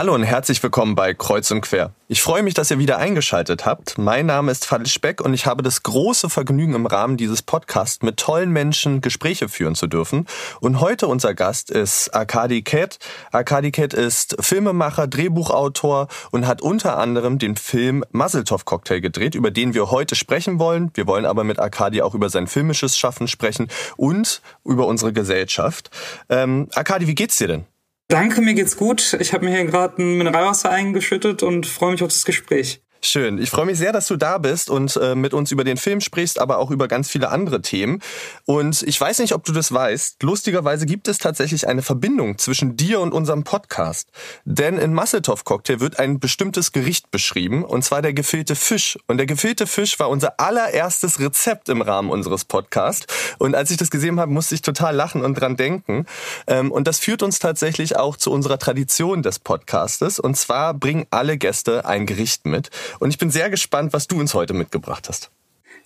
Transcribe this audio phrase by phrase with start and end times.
[0.00, 1.92] Hallo und herzlich willkommen bei Kreuz und Quer.
[2.08, 3.98] Ich freue mich, dass ihr wieder eingeschaltet habt.
[3.98, 8.02] Mein Name ist Fadil Speck und ich habe das große Vergnügen im Rahmen dieses Podcasts
[8.02, 10.26] mit tollen Menschen Gespräche führen zu dürfen.
[10.62, 12.98] Und heute unser Gast ist Arkadi Ket.
[13.30, 19.50] Arkadi Ket ist Filmemacher, Drehbuchautor und hat unter anderem den Film Muzzletov Cocktail gedreht, über
[19.50, 20.90] den wir heute sprechen wollen.
[20.94, 25.90] Wir wollen aber mit Arkadi auch über sein filmisches Schaffen sprechen und über unsere Gesellschaft.
[26.30, 27.66] Ähm, Arkadi, wie geht's dir denn?
[28.10, 29.16] Danke, mir geht's gut.
[29.20, 32.82] Ich habe mir hier gerade ein Mineralwasser eingeschüttet und freue mich auf das Gespräch.
[33.02, 33.38] Schön.
[33.38, 36.02] Ich freue mich sehr, dass du da bist und äh, mit uns über den Film
[36.02, 38.02] sprichst, aber auch über ganz viele andere Themen.
[38.44, 40.22] Und ich weiß nicht, ob du das weißt.
[40.22, 44.10] Lustigerweise gibt es tatsächlich eine Verbindung zwischen dir und unserem Podcast.
[44.44, 48.98] Denn in Masseltoff Cocktail wird ein bestimmtes Gericht beschrieben, und zwar der gefüllte Fisch.
[49.06, 53.06] Und der gefüllte Fisch war unser allererstes Rezept im Rahmen unseres Podcasts.
[53.38, 56.04] Und als ich das gesehen habe, musste ich total lachen und dran denken.
[56.46, 60.18] Ähm, und das führt uns tatsächlich auch zu unserer Tradition des Podcastes.
[60.18, 62.68] Und zwar bringen alle Gäste ein Gericht mit.
[62.98, 65.30] Und ich bin sehr gespannt, was du uns heute mitgebracht hast.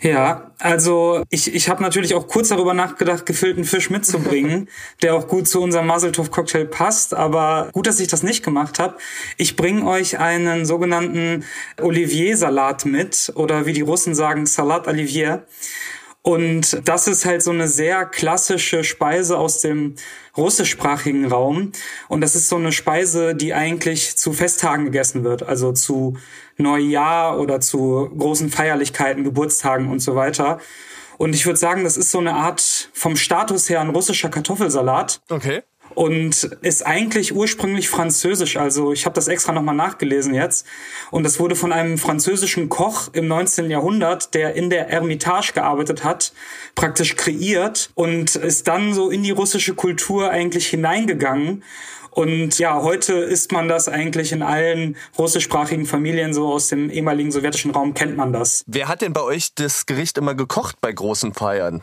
[0.01, 4.69] Ja, also ich, ich habe natürlich auch kurz darüber nachgedacht, gefüllten Fisch mitzubringen,
[5.03, 7.15] der auch gut zu unserem Maseltoff-Cocktail passt.
[7.15, 8.97] Aber gut, dass ich das nicht gemacht habe.
[9.37, 11.45] Ich bringe euch einen sogenannten
[11.81, 15.47] Olivier-Salat mit oder wie die Russen sagen, Salat Olivier.
[16.27, 19.95] Und das ist halt so eine sehr klassische Speise aus dem
[20.39, 21.73] russischsprachigen Raum.
[22.09, 26.17] Und das ist so eine Speise, die eigentlich zu Festtagen gegessen wird, also zu
[26.57, 30.61] Neujahr oder zu großen Feierlichkeiten, Geburtstagen und so weiter.
[31.19, 35.21] Und ich würde sagen, das ist so eine Art vom Status her ein russischer Kartoffelsalat.
[35.29, 35.63] Okay
[35.95, 38.57] und ist eigentlich ursprünglich französisch.
[38.57, 40.67] Also ich habe das extra nochmal nachgelesen jetzt.
[41.11, 43.71] Und das wurde von einem französischen Koch im 19.
[43.71, 46.33] Jahrhundert, der in der Ermitage gearbeitet hat,
[46.75, 51.63] praktisch kreiert und ist dann so in die russische Kultur eigentlich hineingegangen.
[52.15, 57.33] Und ja, heute isst man das eigentlich in allen russischsprachigen Familien, so aus dem ehemaligen
[57.33, 58.63] sowjetischen Raum kennt man das.
[58.69, 61.83] Wer hat denn bei euch das Gericht immer gekocht bei großen Feiern?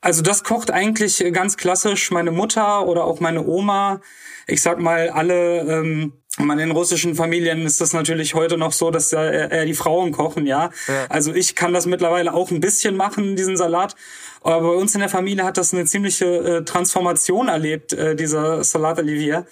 [0.00, 4.00] Also das kocht eigentlich ganz klassisch meine Mutter oder auch meine Oma.
[4.46, 8.90] Ich sag mal, alle ähm, in den russischen Familien ist das natürlich heute noch so,
[8.90, 10.70] dass eher die Frauen kochen, ja?
[10.86, 11.06] ja.
[11.08, 13.96] Also ich kann das mittlerweile auch ein bisschen machen, diesen Salat.
[14.48, 18.64] Aber bei uns in der Familie hat das eine ziemliche äh, Transformation erlebt, äh, dieser
[18.64, 19.44] Salat Olivier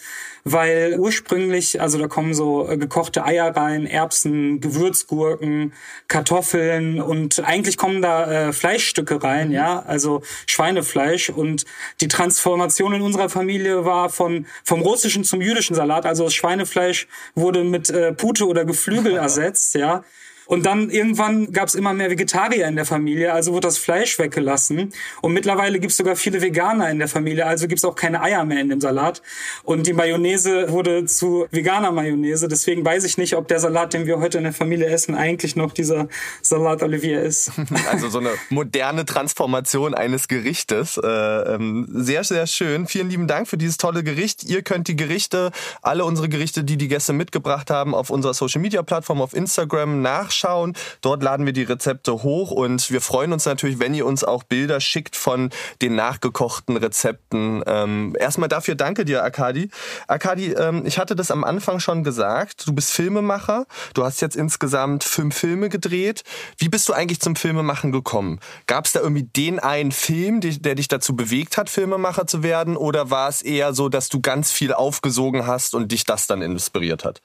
[0.49, 5.73] weil ursprünglich, also da kommen so äh, gekochte Eier rein, Erbsen, Gewürzgurken,
[6.07, 9.55] Kartoffeln und eigentlich kommen da äh, Fleischstücke rein, mhm.
[9.55, 11.65] ja, also Schweinefleisch und
[12.01, 17.09] die Transformation in unserer Familie war von vom russischen zum jüdischen Salat, also das Schweinefleisch
[17.35, 20.05] wurde mit äh, Pute oder Geflügel ersetzt, ja.
[20.47, 24.19] Und dann irgendwann gab es immer mehr Vegetarier in der Familie, also wurde das Fleisch
[24.19, 24.93] weggelassen.
[25.21, 28.23] Und mittlerweile gibt es sogar viele Veganer in der Familie, also gibt es auch keine
[28.23, 29.23] Eier mehr in dem Salat.
[29.65, 32.49] Und die Mayonnaise wurde zu veganer Mayonnaise.
[32.49, 35.57] Deswegen weiß ich nicht, ob der Salat, den wir heute in der Familie essen, eigentlich
[35.57, 36.09] noch dieser
[36.43, 37.53] Salat Olivier ist.
[37.91, 40.97] Also so eine moderne Transformation eines Gerichtes.
[40.97, 42.87] Äh, ähm, sehr, sehr schön.
[42.87, 44.45] Vielen lieben Dank für dieses tolle Gericht.
[44.45, 45.53] Ihr könnt die Gerichte,
[45.83, 50.03] alle unsere Gerichte, die die Gäste mitgebracht haben, auf unserer Social Media Plattform auf Instagram
[50.03, 50.75] nachschauen nachschauen.
[51.01, 54.43] Dort laden wir die Rezepte hoch und wir freuen uns natürlich, wenn ihr uns auch
[54.43, 55.51] Bilder schickt von
[55.83, 57.63] den nachgekochten Rezepten.
[57.67, 59.71] Ähm, erstmal dafür danke dir, Akadi.
[60.07, 62.67] Akadi, ähm, ich hatte das am Anfang schon gesagt.
[62.67, 63.67] Du bist Filmemacher.
[63.95, 66.23] Du hast jetzt insgesamt fünf Filme gedreht.
[66.59, 68.41] Wie bist du eigentlich zum Filmemachen gekommen?
[68.67, 72.77] Gab es da irgendwie den einen Film, der dich dazu bewegt hat, Filmemacher zu werden?
[72.77, 76.43] Oder war es eher so, dass du ganz viel aufgesogen hast und dich das dann
[76.43, 77.23] inspiriert hat?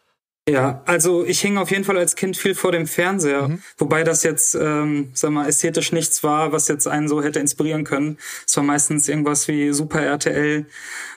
[0.50, 3.62] Ja, also ich hing auf jeden Fall als Kind viel vor dem Fernseher, mhm.
[3.78, 7.84] wobei das jetzt, ähm, sag mal, ästhetisch nichts war, was jetzt einen so hätte inspirieren
[7.84, 8.18] können.
[8.48, 10.66] Es war meistens irgendwas wie Super RTL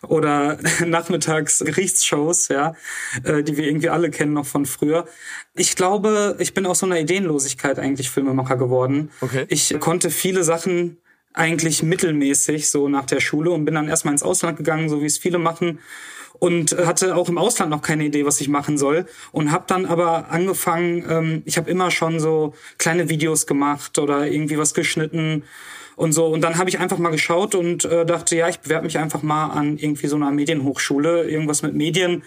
[0.03, 2.75] oder nachmittags Gerichtsshows, ja,
[3.23, 5.09] äh, die wir irgendwie alle kennen noch von früher.
[5.55, 9.11] Ich glaube, ich bin aus so einer Ideenlosigkeit eigentlich Filmemacher geworden.
[9.23, 9.47] Okay.
[9.49, 10.99] Ich konnte viele Sachen
[11.32, 15.06] eigentlich mittelmäßig so nach der Schule und bin dann erstmal ins Ausland gegangen, so wie
[15.06, 15.79] es viele machen
[16.39, 19.87] und hatte auch im Ausland noch keine Idee, was ich machen soll und habe dann
[19.87, 25.45] aber angefangen, ähm, ich habe immer schon so kleine Videos gemacht oder irgendwie was geschnitten
[25.97, 28.87] und so und dann habe ich einfach mal geschaut und äh, dachte, ja, ich bewerbe
[28.87, 32.23] mich einfach mal an irgendwie so einer Medienhochschule, irgendwas mit Medien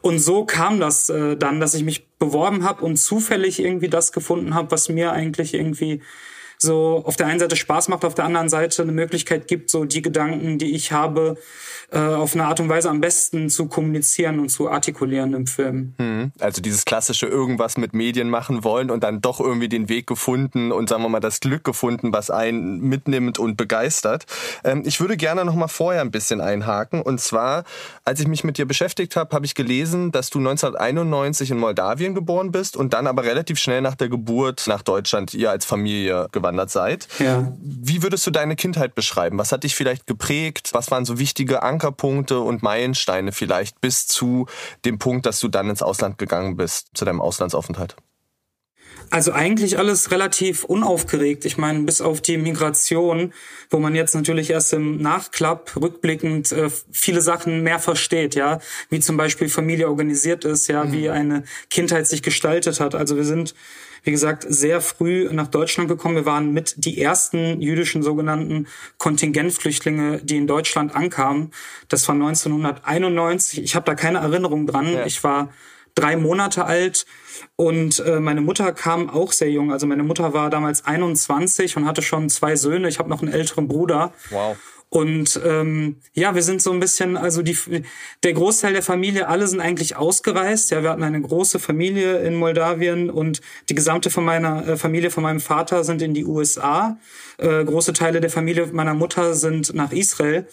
[0.00, 4.12] und so kam das äh, dann, dass ich mich beworben habe und zufällig irgendwie das
[4.12, 6.00] gefunden habe, was mir eigentlich irgendwie
[6.58, 9.84] so auf der einen Seite Spaß macht, auf der anderen Seite eine Möglichkeit gibt, so
[9.84, 11.36] die Gedanken, die ich habe,
[11.90, 15.94] äh, auf eine Art und Weise am besten zu kommunizieren und zu artikulieren im Film.
[15.98, 16.32] Hm.
[16.38, 20.70] Also dieses klassische irgendwas mit Medien machen wollen und dann doch irgendwie den Weg gefunden
[20.70, 24.26] und sagen wir mal das Glück gefunden, was einen mitnimmt und begeistert.
[24.64, 27.64] Ähm, ich würde gerne noch mal vorher ein bisschen einhaken und zwar,
[28.04, 32.14] als ich mich mit dir beschäftigt habe, habe ich gelesen, dass du 1991 in Moldawien
[32.14, 36.28] geboren bist und dann aber relativ schnell nach der Geburt nach Deutschland ihr als Familie
[36.32, 37.08] gewandert seid.
[37.18, 37.50] Ja.
[37.62, 39.38] Wie würdest du deine Kindheit beschreiben?
[39.38, 40.70] Was hat dich vielleicht geprägt?
[40.72, 44.46] Was waren so wichtige Ankerpunkte und Meilensteine vielleicht bis zu
[44.84, 47.94] dem Punkt, dass du dann ins Ausland gegangen bist, zu deinem Auslandsaufenthalt?
[49.10, 51.44] Also eigentlich alles relativ unaufgeregt.
[51.46, 53.32] Ich meine, bis auf die Migration,
[53.70, 58.58] wo man jetzt natürlich erst im Nachklapp rückblickend äh, viele Sachen mehr versteht, ja,
[58.90, 60.92] wie zum Beispiel Familie organisiert ist, ja, mhm.
[60.92, 62.94] wie eine Kindheit sich gestaltet hat.
[62.94, 63.54] Also wir sind
[64.08, 66.14] wie gesagt, sehr früh nach Deutschland gekommen.
[66.14, 68.66] Wir waren mit die ersten jüdischen sogenannten
[68.96, 71.52] Kontingentflüchtlinge, die in Deutschland ankamen.
[71.90, 73.62] Das war 1991.
[73.62, 74.90] Ich habe da keine Erinnerung dran.
[74.90, 75.04] Ja.
[75.04, 75.50] Ich war
[75.94, 77.04] drei Monate alt
[77.56, 79.72] und äh, meine Mutter kam auch sehr jung.
[79.72, 82.88] Also meine Mutter war damals 21 und hatte schon zwei Söhne.
[82.88, 84.14] Ich habe noch einen älteren Bruder.
[84.30, 84.56] Wow.
[84.90, 87.56] Und ähm, ja, wir sind so ein bisschen, also die,
[88.22, 90.70] der Großteil der Familie, alle sind eigentlich ausgereist.
[90.70, 95.10] Ja, wir hatten eine große Familie in Moldawien und die gesamte von meiner äh, Familie,
[95.10, 96.98] von meinem Vater, sind in die USA.
[97.36, 100.46] Äh, große Teile der Familie meiner Mutter sind nach Israel.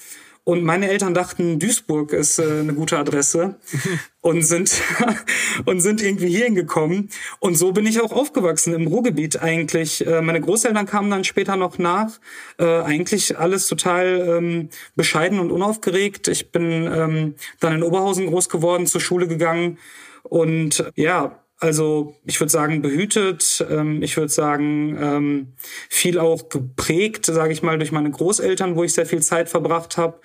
[0.46, 3.56] Und meine Eltern dachten, Duisburg ist äh, eine gute Adresse
[4.22, 4.80] und sind
[5.66, 7.10] und sind irgendwie hierhin gekommen.
[7.40, 10.06] Und so bin ich auch aufgewachsen im Ruhrgebiet eigentlich.
[10.06, 12.20] Äh, meine Großeltern kamen dann später noch nach.
[12.60, 16.28] Äh, eigentlich alles total ähm, bescheiden und unaufgeregt.
[16.28, 19.80] Ich bin ähm, dann in Oberhausen groß geworden, zur Schule gegangen
[20.22, 25.54] und ja, also ich würde sagen behütet, ähm, ich würde sagen ähm,
[25.90, 29.98] viel auch geprägt, sage ich mal, durch meine Großeltern, wo ich sehr viel Zeit verbracht
[29.98, 30.20] habe.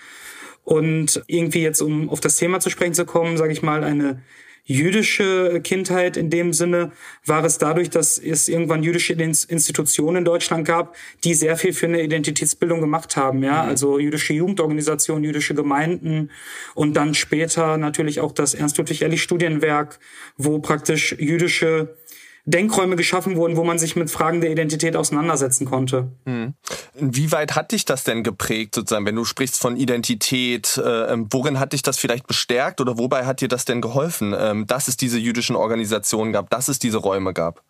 [0.65, 4.23] Und irgendwie jetzt, um auf das Thema zu sprechen zu kommen, sage ich mal, eine
[4.65, 6.93] jüdische Kindheit in dem Sinne
[7.27, 11.87] war es dadurch, dass es irgendwann jüdische Institutionen in Deutschland gab, die sehr viel für
[11.87, 13.69] eine Identitätsbildung gemacht haben, ja, mhm.
[13.69, 16.31] also jüdische Jugendorganisationen, jüdische Gemeinden
[16.75, 19.99] und dann später natürlich auch das Ernst-Ludwig-Ehrlich Studienwerk,
[20.37, 21.97] wo praktisch jüdische
[22.45, 26.13] Denkräume geschaffen wurden, wo man sich mit Fragen der Identität auseinandersetzen konnte.
[26.25, 26.55] Mhm.
[26.95, 30.81] Inwieweit hat dich das denn geprägt, sozusagen, wenn du sprichst von Identität?
[30.83, 34.33] Äh, ähm, worin hat dich das vielleicht bestärkt oder wobei hat dir das denn geholfen,
[34.33, 37.63] äh, dass es diese jüdischen Organisationen gab, dass es diese Räume gab?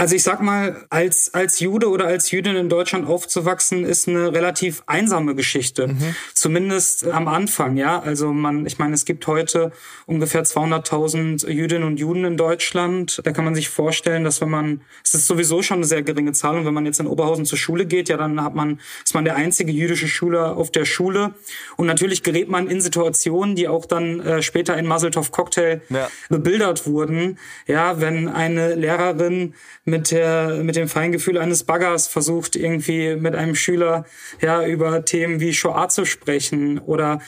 [0.00, 4.32] Also ich sag mal, als, als Jude oder als Jüdin in Deutschland aufzuwachsen, ist eine
[4.32, 5.88] relativ einsame Geschichte.
[5.88, 6.14] Mhm.
[6.32, 8.00] Zumindest am Anfang, ja.
[8.00, 9.72] Also man, ich meine, es gibt heute
[10.06, 13.20] ungefähr 200.000 Jüdinnen und Juden in Deutschland.
[13.24, 16.32] Da kann man sich vorstellen, dass wenn man, es ist sowieso schon eine sehr geringe
[16.32, 19.12] Zahl und wenn man jetzt in Oberhausen zur Schule geht, ja, dann hat man, ist
[19.12, 21.34] man der einzige jüdische Schüler auf der Schule.
[21.76, 26.08] Und natürlich gerät man in Situationen, die auch dann äh, später in Muzzletov Cocktail ja.
[26.30, 27.38] bebildert wurden.
[27.66, 29.52] Ja, wenn eine Lehrerin
[29.90, 34.06] mit der, mit dem Feingefühl eines Baggers versucht, irgendwie mit einem Schüler,
[34.40, 37.18] ja, über Themen wie Shoah zu sprechen oder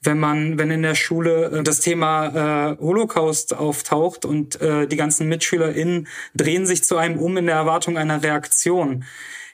[0.00, 4.96] wenn man, wenn in der Schule äh, das Thema äh, Holocaust auftaucht und äh, die
[4.96, 9.04] ganzen MitschülerInnen drehen sich zu einem um in der Erwartung einer Reaktion.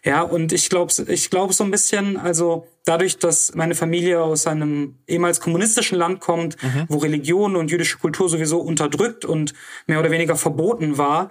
[0.05, 4.47] Ja, und ich glaube, ich glaube so ein bisschen, also dadurch, dass meine Familie aus
[4.47, 6.85] einem ehemals kommunistischen Land kommt, mhm.
[6.89, 9.55] wo Religion und jüdische Kultur sowieso unterdrückt und
[9.87, 11.31] mehr oder weniger verboten war,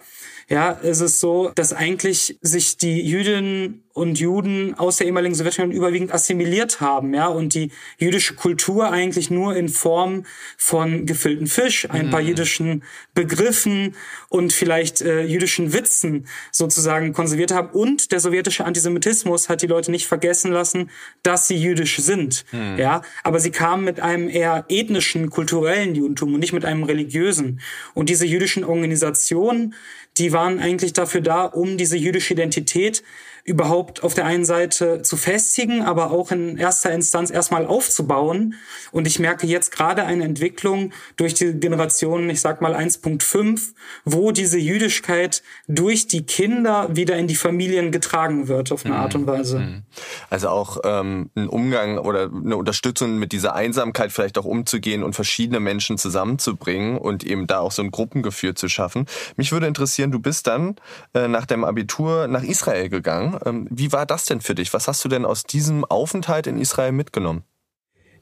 [0.49, 5.71] ja, ist es so, dass eigentlich sich die Jüdinnen und Juden aus der ehemaligen Sowjetunion
[5.71, 10.25] überwiegend assimiliert haben, ja, und die jüdische Kultur eigentlich nur in Form
[10.57, 12.11] von gefüllten Fisch, ein mhm.
[12.11, 12.83] paar jüdischen
[13.13, 13.95] Begriffen
[14.29, 17.69] und vielleicht äh, jüdischen Witzen sozusagen konserviert haben.
[17.69, 20.89] Und der sowjetische Antisemitismus hat die Leute nicht vergessen lassen,
[21.21, 22.77] dass sie jüdisch sind, mhm.
[22.77, 27.61] ja, aber sie kamen mit einem eher ethnischen, kulturellen Judentum und nicht mit einem religiösen.
[27.93, 29.75] Und diese jüdischen Organisationen,
[30.17, 33.03] die waren eigentlich dafür da, um diese jüdische Identität
[33.45, 38.55] überhaupt auf der einen Seite zu festigen, aber auch in erster Instanz erstmal aufzubauen.
[38.91, 43.73] Und ich merke jetzt gerade eine Entwicklung durch die Generation, ich sag mal 1.5,
[44.05, 49.01] wo diese Jüdischkeit durch die Kinder wieder in die Familien getragen wird auf eine mhm.
[49.01, 49.59] Art und Weise.
[49.59, 49.83] Mhm.
[50.29, 55.15] Also auch ähm, ein Umgang oder eine Unterstützung mit dieser Einsamkeit vielleicht auch umzugehen und
[55.15, 59.05] verschiedene Menschen zusammenzubringen und eben da auch so ein Gruppengefühl zu schaffen.
[59.35, 60.77] Mich würde interessieren, du bist dann
[61.13, 64.73] äh, nach dem Abitur nach Israel gegangen ähm, wie war das denn für dich?
[64.73, 67.43] Was hast du denn aus diesem Aufenthalt in Israel mitgenommen?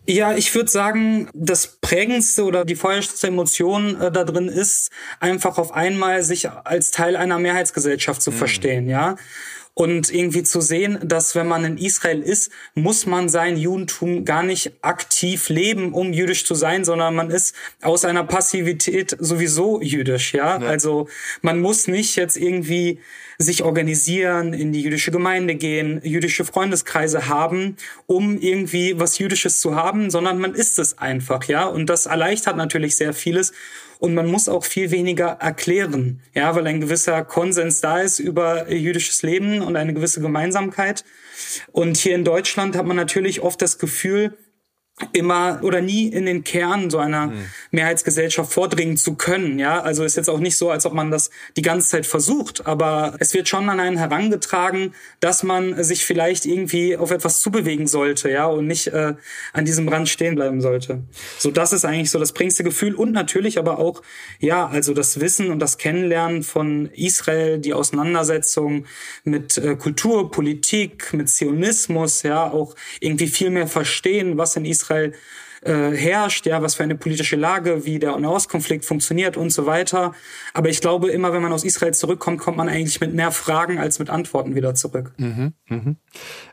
[0.08, 4.90] Ja, ich würde sagen, das prägendste oder die feuerste Emotion äh, da drin ist,
[5.20, 8.36] einfach auf einmal sich als Teil einer Mehrheitsgesellschaft zu mhm.
[8.36, 9.16] verstehen, ja.
[9.74, 14.44] Und irgendwie zu sehen, dass wenn man in Israel ist, muss man sein Judentum gar
[14.44, 20.34] nicht aktiv leben, um jüdisch zu sein, sondern man ist aus einer Passivität sowieso jüdisch,
[20.34, 20.60] ja.
[20.62, 20.68] ja.
[20.68, 21.08] Also
[21.42, 23.00] man muss nicht jetzt irgendwie
[23.38, 29.76] sich organisieren, in die jüdische Gemeinde gehen, jüdische Freundeskreise haben, um irgendwie was Jüdisches zu
[29.76, 31.66] haben, sondern man ist es einfach, ja.
[31.66, 33.54] Und das erleichtert natürlich sehr vieles.
[34.02, 38.72] Und man muss auch viel weniger erklären, ja, weil ein gewisser Konsens da ist über
[38.72, 41.06] jüdisches Leben und eine gewisse Gemeinsamkeit.
[41.72, 44.36] Und hier in Deutschland hat man natürlich oft das Gefühl,
[45.14, 47.46] immer oder nie in den Kern so einer mhm.
[47.72, 49.60] Mehrheitsgesellschaft vordringen zu können.
[49.60, 52.68] Ja, also ist jetzt auch nicht so, als ob man das die ganze Zeit versucht,
[52.68, 57.88] aber es wird schon an einen herangetragen, dass man sich vielleicht irgendwie auf etwas zubewegen
[57.88, 59.16] sollte, ja, und nicht äh,
[59.54, 61.04] an diesem Rand stehen bleiben sollte.
[61.40, 64.02] So, das ist eigentlich so das prägendste Gefühl und natürlich aber auch,
[64.40, 68.86] ja, also das Wissen und das Kennenlernen von Israel, die Auseinandersetzung
[69.24, 74.81] mit äh, Kultur, Politik, mit Zionismus, ja, auch irgendwie viel mehr verstehen, was in Israel
[74.82, 75.14] Israel
[75.64, 80.14] äh, herrscht, ja, was für eine politische Lage, wie der Nahostkonflikt funktioniert und so weiter.
[80.54, 83.78] Aber ich glaube, immer wenn man aus Israel zurückkommt, kommt man eigentlich mit mehr Fragen
[83.78, 85.14] als mit Antworten wieder zurück.
[85.18, 85.98] Mhm, mhm.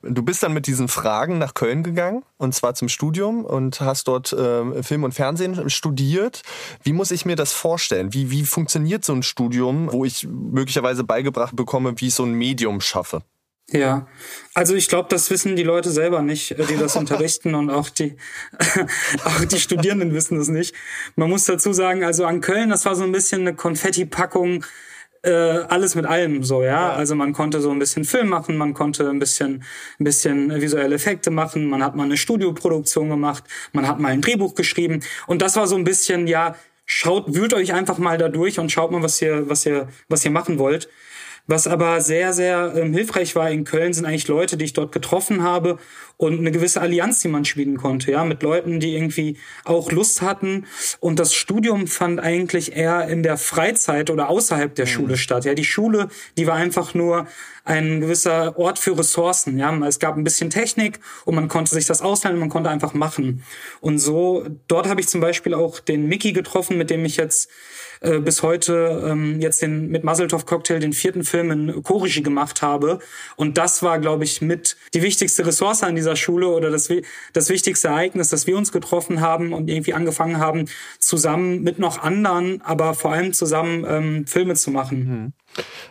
[0.02, 4.08] Du bist dann mit diesen Fragen nach Köln gegangen und zwar zum Studium und hast
[4.08, 6.42] dort äh, Film und Fernsehen studiert.
[6.82, 8.12] Wie muss ich mir das vorstellen?
[8.12, 12.32] Wie, wie funktioniert so ein Studium, wo ich möglicherweise beigebracht bekomme, wie ich so ein
[12.32, 13.22] Medium schaffe?
[13.70, 14.06] Ja,
[14.54, 17.90] also ich glaube, das wissen die Leute selber nicht, äh, die das unterrichten und auch
[17.90, 18.16] die,
[19.24, 20.74] auch die Studierenden wissen das nicht.
[21.16, 24.64] Man muss dazu sagen, also an Köln, das war so ein bisschen eine Konfetti-Packung,
[25.22, 26.68] äh, alles mit allem so, ja?
[26.68, 26.92] ja.
[26.92, 29.64] Also man konnte so ein bisschen Film machen, man konnte ein bisschen,
[30.00, 34.22] ein bisschen visuelle Effekte machen, man hat mal eine Studioproduktion gemacht, man hat mal ein
[34.22, 36.56] Drehbuch geschrieben und das war so ein bisschen, ja,
[36.86, 40.24] schaut, wühlt euch einfach mal da durch und schaut mal, was ihr, was ihr, was
[40.24, 40.88] ihr machen wollt.
[41.48, 44.92] Was aber sehr, sehr ähm, hilfreich war in Köln, sind eigentlich Leute, die ich dort
[44.92, 45.78] getroffen habe
[46.18, 50.20] und eine gewisse Allianz, die man schmieden konnte, ja, mit Leuten, die irgendwie auch Lust
[50.20, 50.66] hatten.
[51.00, 54.90] Und das Studium fand eigentlich eher in der Freizeit oder außerhalb der mhm.
[54.90, 55.46] Schule statt.
[55.46, 57.26] Ja, die Schule, die war einfach nur
[57.64, 59.58] ein gewisser Ort für Ressourcen.
[59.58, 62.68] Ja, es gab ein bisschen Technik und man konnte sich das ausleihen und man konnte
[62.68, 63.42] einfach machen.
[63.80, 67.48] Und so, dort habe ich zum Beispiel auch den Mickey getroffen, mit dem ich jetzt
[68.00, 72.62] äh, bis heute ähm, jetzt den mit Muzzletov Cocktail den vierten Film in Chorregie gemacht
[72.62, 72.98] habe.
[73.36, 76.88] Und das war, glaube ich, mit die wichtigste Ressource an dieser Schule oder das,
[77.32, 80.66] das wichtigste Ereignis, dass wir uns getroffen haben und irgendwie angefangen haben,
[80.98, 84.98] zusammen mit noch anderen, aber vor allem zusammen ähm, Filme zu machen.
[84.98, 85.32] Mhm.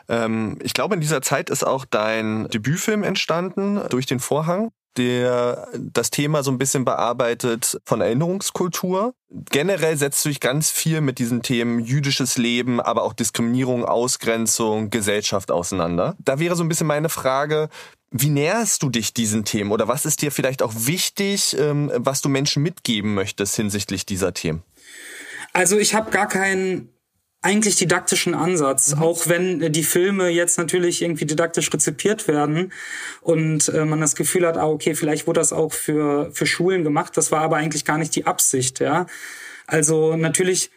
[0.07, 5.67] Ähm, ich glaube, in dieser Zeit ist auch dein Debütfilm entstanden, durch den Vorhang der
[5.75, 9.13] das Thema so ein bisschen bearbeitet von Erinnerungskultur.
[9.29, 14.89] Generell setzt du dich ganz viel mit diesen Themen jüdisches Leben, aber auch Diskriminierung, Ausgrenzung,
[14.89, 16.15] Gesellschaft auseinander.
[16.19, 17.69] Da wäre so ein bisschen meine Frage,
[18.11, 22.21] wie näherst du dich diesen Themen oder was ist dir vielleicht auch wichtig, ähm, was
[22.21, 24.63] du Menschen mitgeben möchtest hinsichtlich dieser Themen?
[25.53, 26.89] Also ich habe gar keinen
[27.47, 29.01] eigentlich didaktischen Ansatz, mhm.
[29.01, 32.73] auch wenn die Filme jetzt natürlich irgendwie didaktisch rezipiert werden
[33.21, 36.83] und äh, man das Gefühl hat, ah, okay, vielleicht wurde das auch für, für Schulen
[36.83, 39.05] gemacht, das war aber eigentlich gar nicht die Absicht, ja.
[39.65, 40.71] Also natürlich,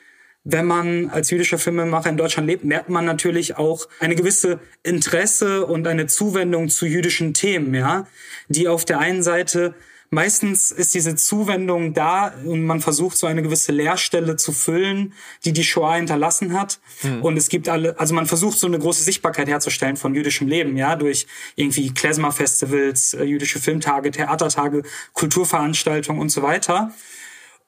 [0.45, 5.67] wenn man als jüdischer Filmemacher in Deutschland lebt, merkt man natürlich auch eine gewisse Interesse
[5.67, 8.07] und eine Zuwendung zu jüdischen Themen, ja,
[8.49, 9.75] die auf der einen Seite
[10.11, 15.15] meistens ist diese Zuwendung da und man versucht so eine gewisse Leerstelle zu füllen,
[15.45, 16.81] die die Shoah hinterlassen hat.
[17.03, 17.23] Mhm.
[17.23, 20.77] Und es gibt alle, also man versucht so eine große Sichtbarkeit herzustellen von jüdischem Leben,
[20.77, 26.93] ja, durch irgendwie Klezmer-Festivals, äh, jüdische Filmtage, Theatertage, Kulturveranstaltungen und so weiter.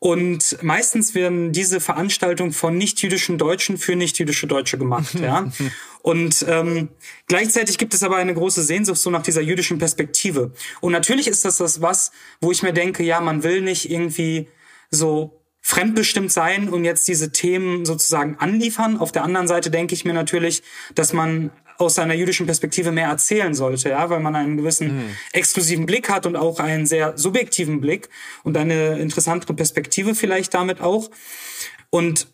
[0.02, 5.14] Und meistens werden diese Veranstaltungen von nicht-jüdischen Deutschen für nicht-jüdische Deutsche gemacht.
[5.14, 5.52] Ja?
[6.02, 6.88] Und ähm,
[7.28, 10.54] gleichzeitig gibt es aber eine große Sehnsucht so nach dieser jüdischen Perspektive.
[10.80, 14.48] Und natürlich ist das das was, wo ich mir denke, ja, man will nicht irgendwie
[14.90, 18.96] so fremdbestimmt sein und jetzt diese Themen sozusagen anliefern.
[18.96, 20.64] Auf der anderen Seite denke ich mir natürlich,
[20.96, 25.16] dass man aus seiner jüdischen Perspektive mehr erzählen sollte, ja, weil man einen gewissen mhm.
[25.32, 28.08] exklusiven Blick hat und auch einen sehr subjektiven Blick
[28.42, 31.10] und eine interessantere Perspektive vielleicht damit auch.
[31.90, 32.26] Und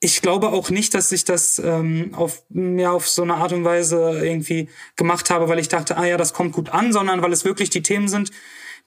[0.00, 3.64] ich glaube auch nicht, dass ich das ähm, auf, ja, auf so eine Art und
[3.64, 7.32] Weise irgendwie gemacht habe, weil ich dachte, ah ja, das kommt gut an, sondern weil
[7.32, 8.30] es wirklich die Themen sind,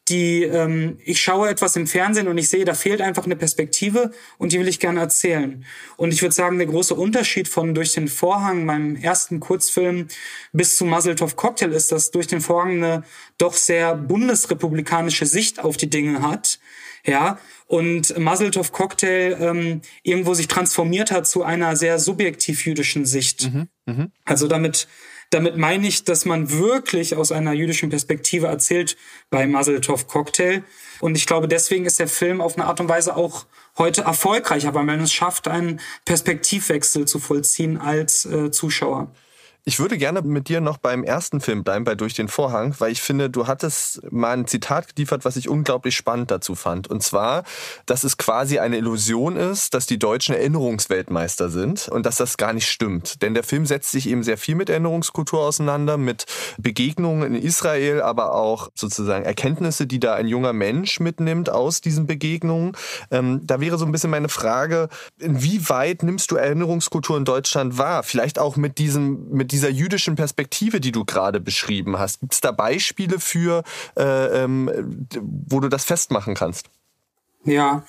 [0.09, 4.11] die ähm, ich schaue etwas im Fernsehen und ich sehe, da fehlt einfach eine Perspektive
[4.37, 5.63] und die will ich gerne erzählen.
[5.95, 10.07] Und ich würde sagen, der große Unterschied von durch den Vorhang, meinem ersten Kurzfilm,
[10.51, 13.03] bis zu Muzzletov Cocktail ist, dass durch den Vorhang eine
[13.37, 16.59] doch sehr bundesrepublikanische Sicht auf die Dinge hat.
[17.05, 23.51] Ja, und Muzzletov Cocktail ähm, irgendwo sich transformiert hat zu einer sehr subjektiv jüdischen Sicht.
[23.51, 24.07] Mhm, mh.
[24.23, 24.87] Also damit
[25.33, 28.95] Damit meine ich, dass man wirklich aus einer jüdischen Perspektive erzählt
[29.31, 30.61] bei Mazel Tov Cocktail.
[30.99, 33.47] Und ich glaube, deswegen ist der Film auf eine Art und Weise auch
[33.79, 39.11] heute erfolgreicher, weil man es schafft, einen Perspektivwechsel zu vollziehen als äh, Zuschauer.
[39.65, 42.91] Ich würde gerne mit dir noch beim ersten Film bleiben, bei Durch den Vorhang, weil
[42.91, 46.89] ich finde, du hattest mal ein Zitat geliefert, was ich unglaublich spannend dazu fand.
[46.89, 47.43] Und zwar,
[47.85, 52.51] dass es quasi eine Illusion ist, dass die Deutschen Erinnerungsweltmeister sind und dass das gar
[52.51, 53.21] nicht stimmt.
[53.21, 56.25] Denn der Film setzt sich eben sehr viel mit Erinnerungskultur auseinander, mit
[56.57, 62.05] Begegnungen in Israel, aber auch sozusagen Erkenntnisse, die da ein junger Mensch mitnimmt aus diesen
[62.05, 62.73] Begegnungen.
[63.11, 64.89] Ähm, da wäre so ein bisschen meine Frage,
[65.19, 68.03] inwieweit nimmst du Erinnerungskultur in Deutschland wahr?
[68.03, 72.41] Vielleicht auch mit diesem, mit dieser jüdischen Perspektive, die du gerade beschrieben hast, gibt es
[72.41, 73.63] da Beispiele für,
[73.95, 76.69] äh, ähm, wo du das festmachen kannst?
[77.45, 77.83] Ja.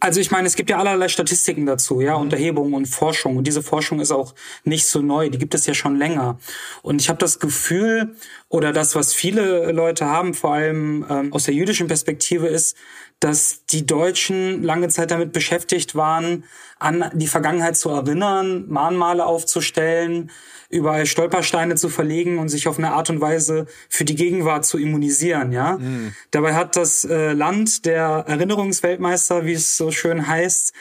[0.00, 3.36] Also ich meine, es gibt ja allerlei Statistiken dazu, ja, und Erhebungen und Forschung.
[3.36, 4.34] Und diese Forschung ist auch
[4.64, 6.40] nicht so neu, die gibt es ja schon länger.
[6.82, 8.16] Und ich habe das Gefühl,
[8.48, 12.76] oder das, was viele Leute haben, vor allem ähm, aus der jüdischen Perspektive, ist,
[13.22, 16.44] dass die Deutschen lange Zeit damit beschäftigt waren,
[16.80, 20.32] an die Vergangenheit zu erinnern, Mahnmale aufzustellen,
[20.68, 24.78] überall Stolpersteine zu verlegen und sich auf eine Art und Weise für die Gegenwart zu
[24.78, 25.78] immunisieren, ja.
[25.78, 26.14] Mhm.
[26.32, 30.72] Dabei hat das äh, Land der Erinnerungsweltmeister, wie es so schön heißt,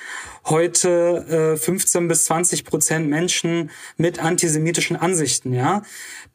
[0.45, 5.83] heute äh, 15 bis 20 Prozent Menschen mit antisemitischen Ansichten, ja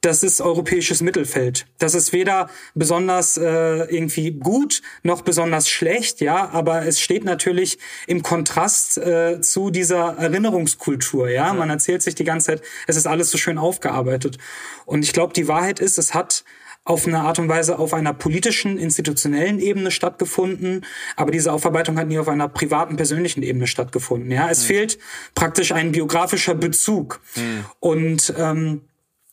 [0.00, 1.66] das ist europäisches Mittelfeld.
[1.78, 7.78] Das ist weder besonders äh, irgendwie gut noch besonders schlecht, ja, aber es steht natürlich
[8.06, 11.46] im Kontrast äh, zu dieser Erinnerungskultur, ja?
[11.46, 11.54] ja.
[11.54, 14.38] Man erzählt sich die ganze Zeit, es ist alles so schön aufgearbeitet.
[14.84, 16.44] Und ich glaube, die Wahrheit ist, es hat
[16.86, 20.86] auf eine Art und Weise auf einer politischen, institutionellen Ebene stattgefunden,
[21.16, 24.30] aber diese Aufarbeitung hat nie auf einer privaten, persönlichen Ebene stattgefunden.
[24.30, 24.66] Ja, es mhm.
[24.66, 24.98] fehlt
[25.34, 27.20] praktisch ein biografischer Bezug.
[27.34, 27.64] Mhm.
[27.80, 28.82] Und ähm,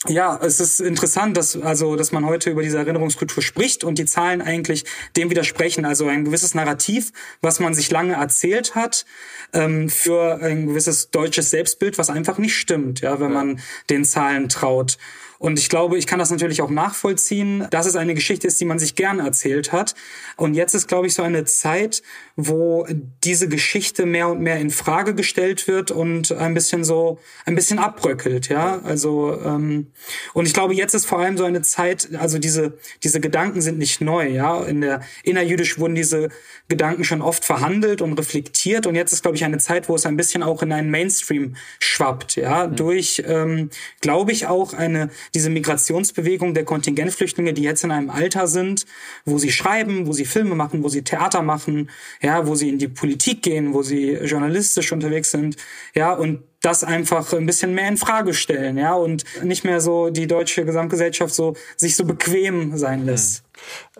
[0.08, 4.06] ja, es ist interessant, dass also, dass man heute über diese Erinnerungskultur spricht und die
[4.06, 4.84] Zahlen eigentlich
[5.16, 5.86] dem widersprechen.
[5.86, 9.06] Also ein gewisses Narrativ, was man sich lange erzählt hat,
[9.54, 14.50] ähm, für ein gewisses deutsches Selbstbild, was einfach nicht stimmt, ja, wenn man den Zahlen
[14.50, 14.98] traut.
[15.44, 18.66] Und ich glaube, ich kann das natürlich auch nachvollziehen, dass es eine Geschichte ist, die
[18.66, 19.94] man sich gern erzählt hat.
[20.38, 22.02] Und jetzt ist, glaube ich, so eine Zeit,
[22.38, 22.88] wo
[23.26, 27.78] diese Geschichte mehr und mehr in Frage gestellt wird und ein bisschen so, ein bisschen
[27.78, 28.80] abbröckelt, ja.
[28.86, 29.88] Also, ähm,
[30.34, 33.78] und ich glaube, jetzt ist vor allem so eine Zeit, also diese, diese Gedanken sind
[33.78, 34.64] nicht neu, ja.
[34.64, 36.30] In der innerjüdisch wurden diese
[36.70, 38.88] Gedanken schon oft verhandelt und reflektiert.
[38.88, 41.58] Und jetzt ist, glaube ich, eine Zeit, wo es ein bisschen auch in einen Mainstream
[41.80, 42.66] schwappt, ja.
[42.66, 42.76] Mhm.
[42.78, 48.48] Durch, ähm, glaube ich, auch eine diese Migrationsbewegung der Kontingentflüchtlinge, die jetzt in einem Alter
[48.48, 48.86] sind,
[49.26, 51.90] wo sie schreiben, wo sie Filme machen, wo sie Theater machen,
[52.22, 55.58] ja, wo sie in die Politik gehen, wo sie journalistisch unterwegs sind,
[55.96, 60.10] ja, und das einfach ein bisschen mehr in Frage stellen, ja, und nicht mehr so
[60.10, 63.06] die deutsche Gesamtgesellschaft so sich so bequem sein hm.
[63.08, 63.44] lässt.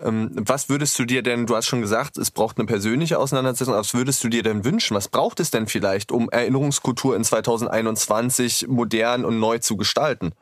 [0.02, 3.74] Ähm, was würdest du dir denn, du hast schon gesagt, es braucht eine persönliche Auseinandersetzung,
[3.74, 4.94] was würdest du dir denn wünschen?
[4.96, 10.32] Was braucht es denn vielleicht, um Erinnerungskultur in 2021 modern und neu zu gestalten?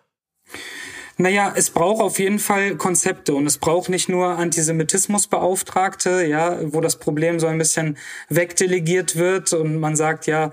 [1.18, 6.80] Naja, es braucht auf jeden Fall Konzepte und es braucht nicht nur Antisemitismusbeauftragte, ja, wo
[6.80, 7.98] das Problem so ein bisschen
[8.28, 10.52] wegdelegiert wird und man sagt, ja,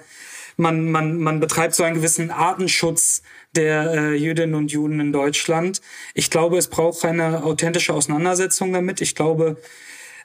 [0.57, 3.21] man, man, man betreibt so einen gewissen Artenschutz
[3.55, 5.81] der äh, Jüdinnen und Juden in Deutschland.
[6.13, 9.01] Ich glaube, es braucht eine authentische Auseinandersetzung damit.
[9.01, 9.57] Ich glaube,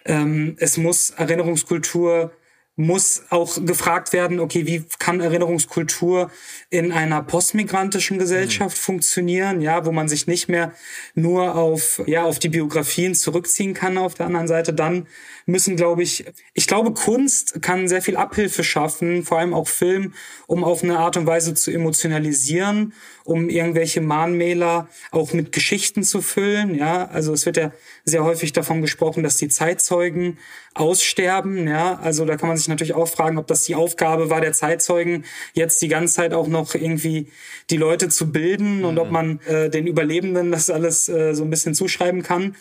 [0.04, 2.32] ähm, es muss Erinnerungskultur
[2.76, 6.30] muss auch gefragt werden, okay, wie kann Erinnerungskultur
[6.70, 8.80] in einer postmigrantischen Gesellschaft mhm.
[8.80, 10.72] funktionieren, ja, wo man sich nicht mehr
[11.14, 15.06] nur auf, ja, auf die Biografien zurückziehen kann auf der anderen Seite, dann
[15.46, 20.14] müssen, glaube ich, ich glaube, Kunst kann sehr viel Abhilfe schaffen, vor allem auch Film,
[20.46, 22.92] um auf eine Art und Weise zu emotionalisieren,
[23.24, 26.74] um irgendwelche Mahnmäler auch mit Geschichten zu füllen.
[26.74, 27.72] Ja, also es wird ja
[28.04, 30.38] sehr häufig davon gesprochen, dass die Zeitzeugen
[30.74, 31.66] aussterben.
[31.68, 34.52] Ja, also da kann man sich natürlich auch fragen, ob das die Aufgabe war der
[34.52, 37.28] Zeitzeugen, jetzt die ganze Zeit auch noch irgendwie
[37.70, 38.84] die Leute zu bilden mhm.
[38.84, 39.12] und ob mhm.
[39.12, 42.56] man äh, den Überlebenden das alles äh, so ein bisschen zuschreiben kann.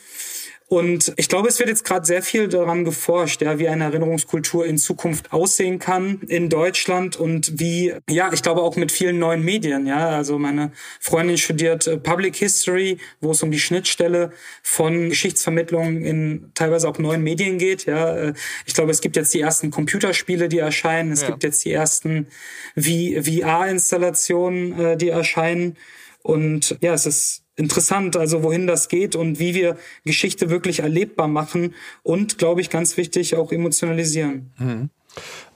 [0.74, 4.66] Und ich glaube, es wird jetzt gerade sehr viel daran geforscht, ja, wie eine Erinnerungskultur
[4.66, 9.44] in Zukunft aussehen kann in Deutschland und wie, ja, ich glaube auch mit vielen neuen
[9.44, 10.10] Medien, ja.
[10.10, 14.32] Also meine Freundin studiert äh, Public History, wo es um die Schnittstelle
[14.64, 18.16] von Geschichtsvermittlung in teilweise auch neuen Medien geht, ja.
[18.16, 18.34] Äh,
[18.66, 21.12] ich glaube, es gibt jetzt die ersten Computerspiele, die erscheinen.
[21.12, 21.28] Es ja.
[21.28, 22.26] gibt jetzt die ersten
[22.76, 25.78] VR-Installationen, äh, die erscheinen.
[26.24, 31.28] Und ja, es ist interessant, also wohin das geht und wie wir Geschichte wirklich erlebbar
[31.28, 34.52] machen und, glaube ich, ganz wichtig, auch emotionalisieren.
[34.58, 34.90] Mhm.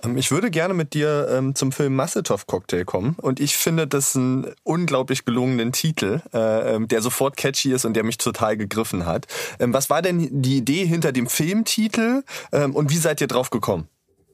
[0.03, 3.87] Ähm, ich würde gerne mit dir ähm, zum Film Massetov Cocktail kommen und ich finde
[3.87, 8.57] das einen unglaublich gelungenen Titel, äh, ähm, der sofort catchy ist und der mich total
[8.57, 9.27] gegriffen hat.
[9.59, 13.49] Ähm, was war denn die Idee hinter dem Filmtitel ähm, und wie seid ihr drauf
[13.49, 13.87] gekommen?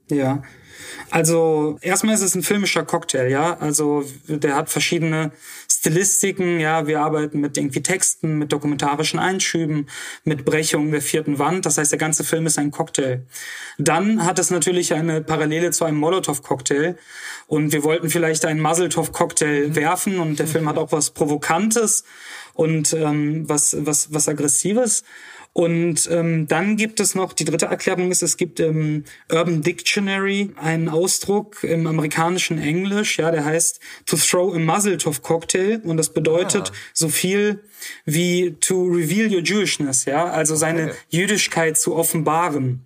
[0.09, 0.43] Ja,
[1.09, 3.57] also erstmal ist es ein filmischer Cocktail, ja.
[3.59, 5.31] Also der hat verschiedene
[5.69, 6.87] Stilistiken, ja.
[6.87, 9.87] Wir arbeiten mit irgendwie Texten, mit dokumentarischen Einschüben,
[10.23, 11.65] mit Brechungen der vierten Wand.
[11.65, 13.25] Das heißt, der ganze Film ist ein Cocktail.
[13.77, 16.95] Dann hat es natürlich eine Parallele zu einem Molotow-Cocktail.
[17.47, 19.75] Und wir wollten vielleicht einen Muzzletov-Cocktail mhm.
[19.75, 22.03] werfen und der Film hat auch was Provokantes
[22.53, 25.03] und ähm, was, was, was Aggressives.
[25.53, 30.49] Und ähm, dann gibt es noch, die dritte Erklärung ist, es gibt im Urban Dictionary
[30.55, 35.97] einen Ausdruck im amerikanischen Englisch, ja, der heißt to throw a muzzle to cocktail und
[35.97, 36.75] das bedeutet ah.
[36.93, 37.59] so viel
[38.05, 40.95] wie to reveal your Jewishness, ja, also seine okay.
[41.09, 42.83] Jüdischkeit zu offenbaren.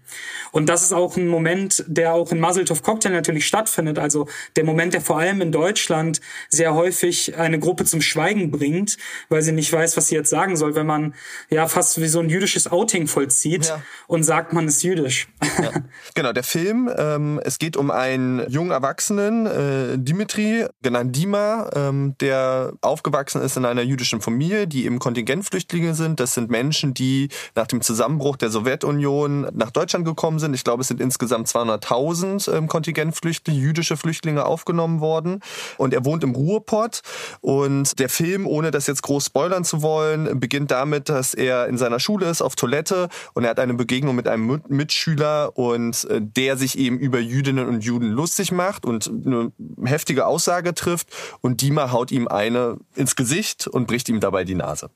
[0.52, 4.00] Und das ist auch ein Moment, der auch in Muzzletov Cocktail natürlich stattfindet.
[4.00, 8.98] Also der Moment, der vor allem in Deutschland sehr häufig eine Gruppe zum Schweigen bringt,
[9.30, 11.14] weil sie nicht weiß, was sie jetzt sagen soll, wenn man
[11.50, 13.84] ja fast wie so ein jüdisches Outing vollzieht ja.
[14.08, 15.28] und sagt, man ist jüdisch.
[15.62, 15.72] Ja.
[16.16, 22.16] Genau, der Film, ähm, es geht um einen jungen Erwachsenen, äh, Dimitri, genannt Dima, ähm,
[22.20, 26.20] der aufgewachsen ist in einer jüdischen Familie, die eben Kontingentflüchtlinge sind.
[26.20, 30.54] Das sind Menschen, die nach dem Zusammenbruch der Sowjetunion nach Deutschland gekommen sind.
[30.54, 35.42] Ich glaube, es sind insgesamt 200.000 ähm, Kontingentflüchtlinge, jüdische Flüchtlinge aufgenommen worden.
[35.78, 37.02] Und er wohnt im Ruhrpott.
[37.42, 41.78] Und der Film, ohne das jetzt groß spoilern zu wollen, beginnt damit, dass er in
[41.78, 46.22] seiner Schule ist, auf Toilette und er hat eine Begegnung mit einem Mitschüler und äh,
[46.22, 49.52] der sich eben über Jüdinnen und Juden lustig macht und eine
[49.84, 51.10] heftige Aussage trifft
[51.42, 54.90] und Dima haut ihm eine ins Gesicht und bricht ihm dabei die Nase.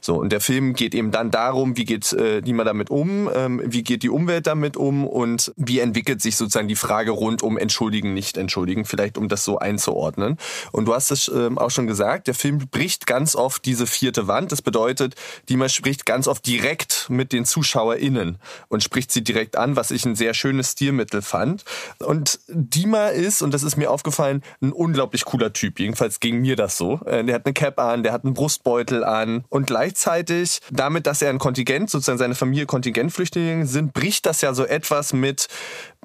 [0.00, 3.30] So, und der Film geht eben dann darum, wie geht äh, die man damit um,
[3.32, 7.42] ähm, wie geht die Umwelt damit um und wie entwickelt sich sozusagen die Frage rund
[7.42, 10.36] um entschuldigen, nicht entschuldigen, vielleicht um das so einzuordnen.
[10.72, 14.26] Und du hast es ähm, auch schon gesagt, der Film bricht ganz oft diese vierte
[14.26, 14.50] Wand.
[14.52, 15.14] Das bedeutet,
[15.48, 19.90] die man spricht ganz oft direkt mit den ZuschauerInnen und spricht sie direkt an, was
[19.90, 21.64] ich ein sehr schönes Stilmittel fand.
[21.98, 25.78] Und Dima ist, und das ist mir aufgefallen, ein unglaublich cooler Typ.
[25.78, 27.00] Jedenfalls ging mir das so.
[27.06, 29.44] Äh, der hat eine Cap an, der hat einen Brustbeutel an, an.
[29.48, 34.54] Und gleichzeitig, damit, dass er ein Kontingent, sozusagen seine Familie Kontingentflüchtlinge sind, bricht das ja
[34.54, 35.48] so etwas mit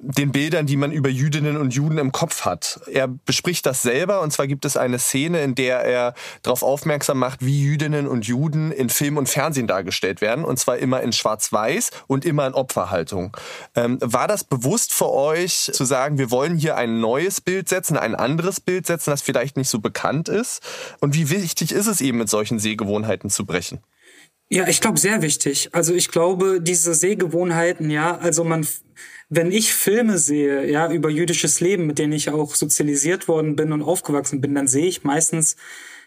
[0.04, 2.82] den Bildern, die man über Jüdinnen und Juden im Kopf hat.
[2.92, 7.20] Er bespricht das selber und zwar gibt es eine Szene, in der er darauf aufmerksam
[7.20, 11.14] macht, wie Jüdinnen und Juden in Film und Fernsehen dargestellt werden und zwar immer in
[11.14, 13.38] Schwarz-Weiß und immer in Opferhaltung.
[13.76, 17.96] Ähm, war das bewusst für euch zu sagen, wir wollen hier ein neues Bild setzen,
[17.96, 20.62] ein anderes Bild setzen, das vielleicht nicht so bekannt ist?
[21.00, 23.80] Und wie wichtig ist es eben mit solchen Sehgewohnheiten zu brechen?
[24.50, 25.70] Ja, ich glaube sehr wichtig.
[25.72, 28.68] Also ich glaube, diese Sehgewohnheiten, ja, also man
[29.34, 33.72] wenn ich Filme sehe, ja, über jüdisches Leben, mit denen ich auch sozialisiert worden bin
[33.72, 35.56] und aufgewachsen bin, dann sehe ich meistens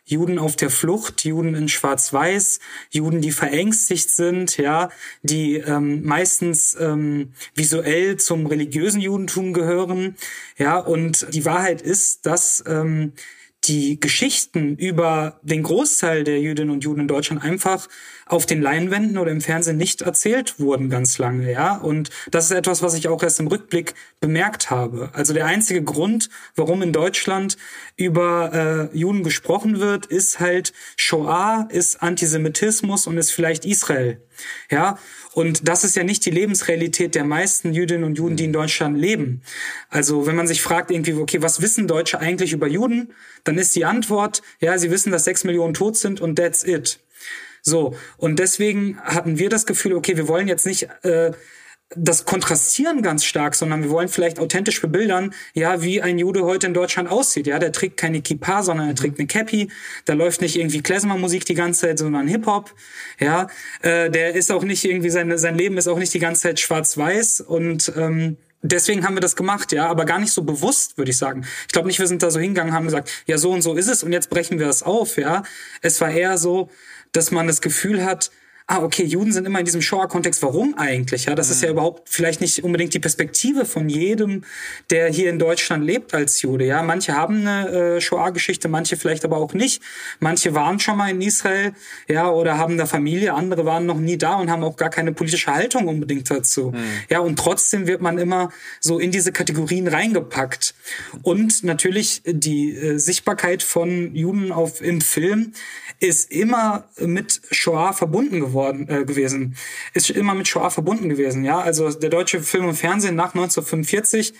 [0.04, 2.60] Juden auf der Flucht, Juden in Schwarz-Weiß,
[2.90, 4.90] Juden, die verängstigt sind, ja,
[5.22, 10.16] die ähm, meistens ähm, visuell zum religiösen Judentum gehören,
[10.58, 13.12] ja, und die Wahrheit ist, dass ähm,
[13.68, 17.88] die Geschichten über den Großteil der Jüdinnen und Juden in Deutschland einfach
[18.26, 21.76] auf den Leinwänden oder im Fernsehen nicht erzählt wurden ganz lange, ja.
[21.76, 25.10] Und das ist etwas, was ich auch erst im Rückblick bemerkt habe.
[25.12, 27.56] Also der einzige Grund, warum in Deutschland
[27.96, 34.22] über äh, Juden gesprochen wird, ist halt Shoah, ist Antisemitismus und ist vielleicht Israel,
[34.70, 34.98] ja.
[35.32, 38.96] Und das ist ja nicht die Lebensrealität der meisten Jüdinnen und Juden, die in Deutschland
[38.96, 39.42] leben.
[39.88, 43.12] Also wenn man sich fragt irgendwie, okay, was wissen Deutsche eigentlich über Juden?
[43.42, 47.00] Dann ist die Antwort, ja, sie wissen, dass sechs Millionen tot sind und that's it.
[47.62, 51.32] So, und deswegen hatten wir das Gefühl, okay, wir wollen jetzt nicht äh,
[51.90, 56.66] das kontrastieren ganz stark, sondern wir wollen vielleicht authentisch bebildern, ja, wie ein Jude heute
[56.66, 57.46] in Deutschland aussieht.
[57.46, 59.70] Ja, der trägt keine Kippa, sondern er trägt eine Cappy.
[60.04, 62.74] Da läuft nicht irgendwie Klezmer-Musik die ganze Zeit, sondern Hip-Hop.
[63.20, 63.48] Ja,
[63.82, 66.60] äh, der ist auch nicht irgendwie, sein, sein Leben ist auch nicht die ganze Zeit
[66.60, 71.10] schwarz-weiß und ähm, deswegen haben wir das gemacht, ja, aber gar nicht so bewusst, würde
[71.10, 71.46] ich sagen.
[71.66, 73.88] Ich glaube nicht, wir sind da so hingegangen, haben gesagt, ja, so und so ist
[73.88, 75.44] es und jetzt brechen wir das auf, ja.
[75.82, 76.70] Es war eher so,
[77.12, 78.30] dass man das Gefühl hat,
[78.66, 80.42] ah, okay, Juden sind immer in diesem Shoah-Kontext.
[80.42, 81.26] Warum eigentlich?
[81.26, 81.74] Ja, das ist ja mhm.
[81.74, 84.44] überhaupt vielleicht nicht unbedingt die Perspektive von jedem,
[84.90, 86.64] der hier in Deutschland lebt als Jude.
[86.64, 89.82] Ja, manche haben eine äh, Shoah-Geschichte, manche vielleicht aber auch nicht.
[90.18, 91.72] Manche waren schon mal in Israel,
[92.08, 93.34] ja, oder haben da Familie.
[93.34, 96.70] Andere waren noch nie da und haben auch gar keine politische Haltung unbedingt dazu.
[96.70, 96.84] Mhm.
[97.10, 98.50] Ja, und trotzdem wird man immer
[98.80, 100.74] so in diese Kategorien reingepackt.
[101.22, 105.52] Und natürlich die äh, Sichtbarkeit von Juden auf im Film
[106.00, 109.56] ist immer mit Shoah verbunden geworden äh, gewesen,
[109.92, 111.44] ist immer mit Shoah verbunden gewesen.
[111.44, 114.34] Ja, also der deutsche Film und Fernsehen nach 1945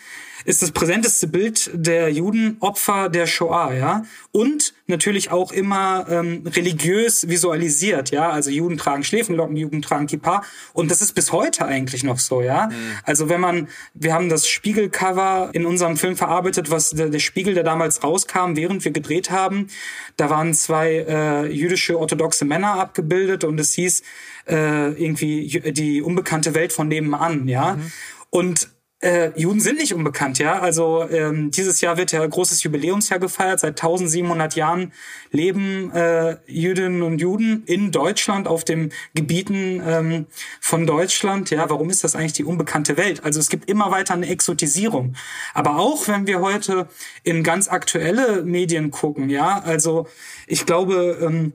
[0.44, 4.02] ist das präsenteste Bild der Juden Opfer der Shoah, ja.
[4.32, 8.30] Und natürlich auch immer ähm, religiös visualisiert, ja.
[8.30, 10.42] Also Juden tragen Schläfenlocken, Juden tragen Kippa.
[10.72, 12.66] Und das ist bis heute eigentlich noch so, ja.
[12.66, 12.72] Mhm.
[13.04, 17.54] Also wenn man, wir haben das Spiegelcover in unserem Film verarbeitet, was der, der Spiegel,
[17.54, 19.68] der damals rauskam, während wir gedreht haben.
[20.16, 24.02] Da waren zwei äh, jüdische orthodoxe Männer abgebildet und es hieß
[24.46, 27.76] äh, irgendwie die unbekannte Welt von nebenan, ja.
[27.76, 27.92] Mhm.
[28.30, 28.73] Und
[29.04, 30.60] äh, Juden sind nicht unbekannt, ja.
[30.60, 33.60] Also ähm, dieses Jahr wird ja großes Jubiläumsjahr gefeiert.
[33.60, 34.92] Seit 1700 Jahren
[35.30, 40.26] leben äh, Jüdinnen und Juden in Deutschland auf den Gebieten ähm,
[40.58, 41.50] von Deutschland.
[41.50, 43.22] Ja, warum ist das eigentlich die unbekannte Welt?
[43.24, 45.14] Also es gibt immer weiter eine Exotisierung.
[45.52, 46.88] Aber auch wenn wir heute
[47.24, 50.06] in ganz aktuelle Medien gucken, ja, also
[50.46, 51.52] ich glaube ähm,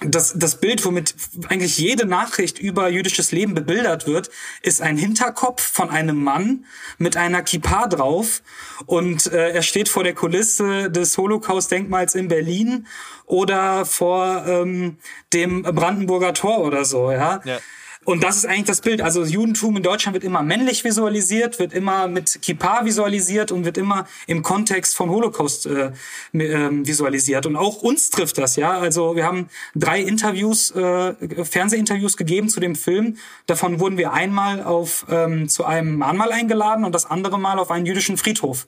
[0.00, 1.14] das, das Bild, womit
[1.48, 4.30] eigentlich jede Nachricht über jüdisches Leben bebildert wird,
[4.62, 6.66] ist ein Hinterkopf von einem Mann
[6.98, 8.42] mit einer Kippa drauf
[8.86, 12.86] und äh, er steht vor der Kulisse des Holocaust-Denkmals in Berlin
[13.26, 14.98] oder vor ähm,
[15.32, 17.40] dem Brandenburger Tor oder so, ja.
[17.44, 17.58] ja.
[18.04, 19.00] Und das ist eigentlich das Bild.
[19.00, 23.78] Also Judentum in Deutschland wird immer männlich visualisiert, wird immer mit Kippa visualisiert und wird
[23.78, 25.92] immer im Kontext von Holocaust äh,
[26.32, 27.46] äh, visualisiert.
[27.46, 28.78] Und auch uns trifft das, ja.
[28.78, 31.14] Also wir haben drei Interviews, äh,
[31.44, 33.16] Fernsehinterviews gegeben zu dem Film.
[33.46, 37.70] Davon wurden wir einmal auf ähm, zu einem Mahnmal eingeladen und das andere Mal auf
[37.70, 38.66] einen jüdischen Friedhof.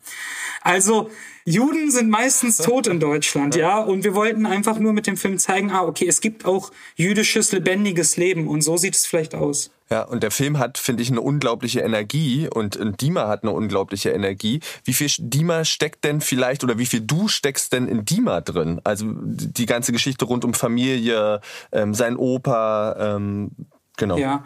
[0.62, 1.10] Also
[1.46, 3.78] Juden sind meistens tot in Deutschland, ja.
[3.78, 7.52] Und wir wollten einfach nur mit dem Film zeigen, ah, okay, es gibt auch jüdisches,
[7.52, 9.70] lebendiges Leben und so sieht es vielleicht aus.
[9.88, 13.52] Ja, und der Film hat, finde ich, eine unglaubliche Energie und, und Dima hat eine
[13.52, 14.58] unglaubliche Energie.
[14.82, 18.80] Wie viel Dima steckt denn vielleicht oder wie viel du steckst denn in Dima drin?
[18.82, 23.52] Also die ganze Geschichte rund um Familie, ähm, sein Opa, ähm,
[23.96, 24.18] genau.
[24.18, 24.44] Ja,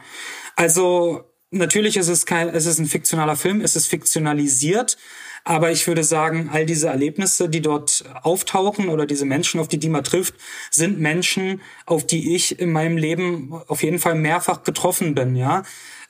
[0.56, 4.98] also natürlich ist es kein, es ist ein fiktionaler Film, es ist fiktionalisiert.
[5.44, 9.78] Aber ich würde sagen, all diese Erlebnisse, die dort auftauchen oder diese Menschen, auf die
[9.78, 10.34] Dima trifft,
[10.70, 15.62] sind Menschen, auf die ich in meinem Leben auf jeden Fall mehrfach getroffen bin, ja.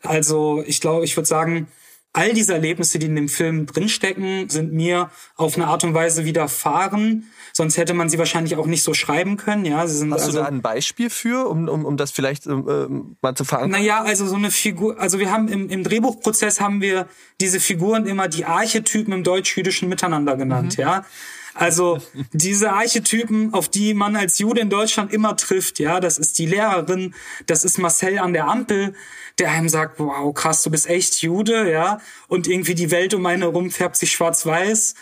[0.03, 1.69] Also ich glaube, ich würde sagen,
[2.13, 6.25] all diese Erlebnisse, die in dem Film drinstecken, sind mir auf eine Art und Weise
[6.25, 7.31] widerfahren.
[7.53, 9.65] Sonst hätte man sie wahrscheinlich auch nicht so schreiben können.
[9.65, 12.47] Ja, sie sind Hast also, du da ein Beispiel für, um, um, um das vielleicht
[12.47, 13.71] äh, mal zu verankern?
[13.71, 17.07] Naja, also so eine Figur, also wir haben im, im Drehbuchprozess haben wir
[17.41, 20.79] diese Figuren immer die Archetypen im deutsch-jüdischen Miteinander genannt.
[20.79, 20.83] Mhm.
[20.83, 21.05] Ja,
[21.55, 21.99] also
[22.33, 26.47] diese Archetypen, auf die man als Jude in Deutschland immer trifft, ja, das ist die
[26.47, 27.15] Lehrerin,
[27.47, 28.95] das ist Marcel an der Ampel,
[29.39, 33.25] der einem sagt, wow, krass, du bist echt Jude, ja, und irgendwie die Welt um
[33.27, 34.95] einen herum färbt sich schwarz-weiß.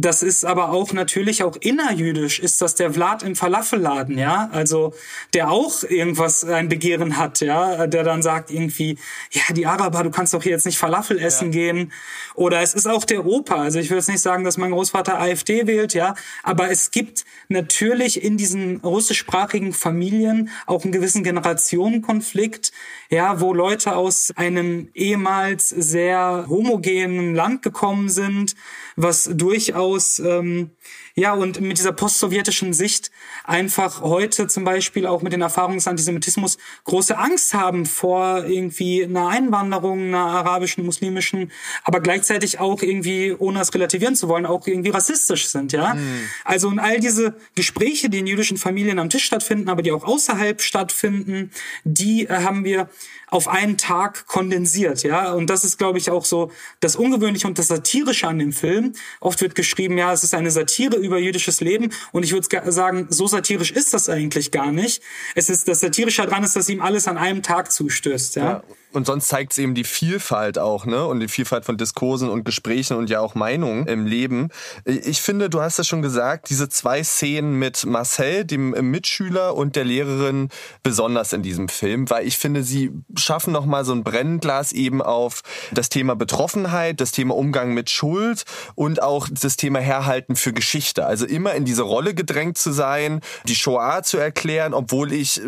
[0.00, 4.94] Das ist aber auch natürlich auch innerjüdisch, ist das der Vlad im Falafelladen, ja, also
[5.34, 8.96] der auch irgendwas ein Begehren hat, ja, der dann sagt irgendwie,
[9.32, 11.58] ja, die Araber, du kannst doch hier jetzt nicht Falafel essen ja.
[11.58, 11.92] gehen.
[12.36, 15.18] Oder es ist auch der Opa, also ich will jetzt nicht sagen, dass mein Großvater
[15.18, 22.70] AfD wählt, ja, aber es gibt natürlich in diesen russischsprachigen Familien auch einen gewissen Generationenkonflikt,
[23.10, 28.54] ja, wo Leute aus einem ehemals sehr homogenen Land gekommen sind,
[28.98, 30.70] was durchaus ähm,
[31.18, 33.10] ja, und mit dieser postsowjetischen Sicht
[33.42, 39.02] einfach heute zum Beispiel auch mit den Erfahrungen des Antisemitismus große Angst haben vor irgendwie
[39.02, 41.50] einer Einwanderung, einer arabischen, muslimischen,
[41.82, 45.94] aber gleichzeitig auch irgendwie, ohne es relativieren zu wollen, auch irgendwie rassistisch sind, ja.
[45.94, 46.20] Mhm.
[46.44, 50.04] Also und all diese Gespräche, die in jüdischen Familien am Tisch stattfinden, aber die auch
[50.04, 51.50] außerhalb stattfinden,
[51.82, 52.88] die äh, haben wir
[53.30, 55.32] auf einen Tag kondensiert, ja.
[55.32, 56.50] Und das ist, glaube ich, auch so
[56.80, 58.94] das Ungewöhnliche und das Satirische an dem Film.
[59.20, 61.90] Oft wird geschrieben, ja, es ist eine Satire über jüdisches Leben.
[62.12, 65.02] Und ich würde sagen, so satirisch ist das eigentlich gar nicht.
[65.34, 68.44] Es ist, das Satirische daran ist, dass ihm alles an einem Tag zustößt, ja.
[68.44, 71.04] ja und sonst zeigt es eben die Vielfalt auch, ne?
[71.04, 74.48] Und die Vielfalt von Diskursen und Gesprächen und ja auch Meinungen im Leben.
[74.84, 79.76] Ich finde, du hast ja schon gesagt, diese zwei Szenen mit Marcel, dem Mitschüler und
[79.76, 80.48] der Lehrerin,
[80.82, 85.42] besonders in diesem Film, weil ich finde, sie schaffen nochmal so ein Brennglas eben auf
[85.70, 91.04] das Thema Betroffenheit, das Thema Umgang mit Schuld und auch das Thema Herhalten für Geschichte.
[91.04, 95.42] Also immer in diese Rolle gedrängt zu sein, die Shoah zu erklären, obwohl ich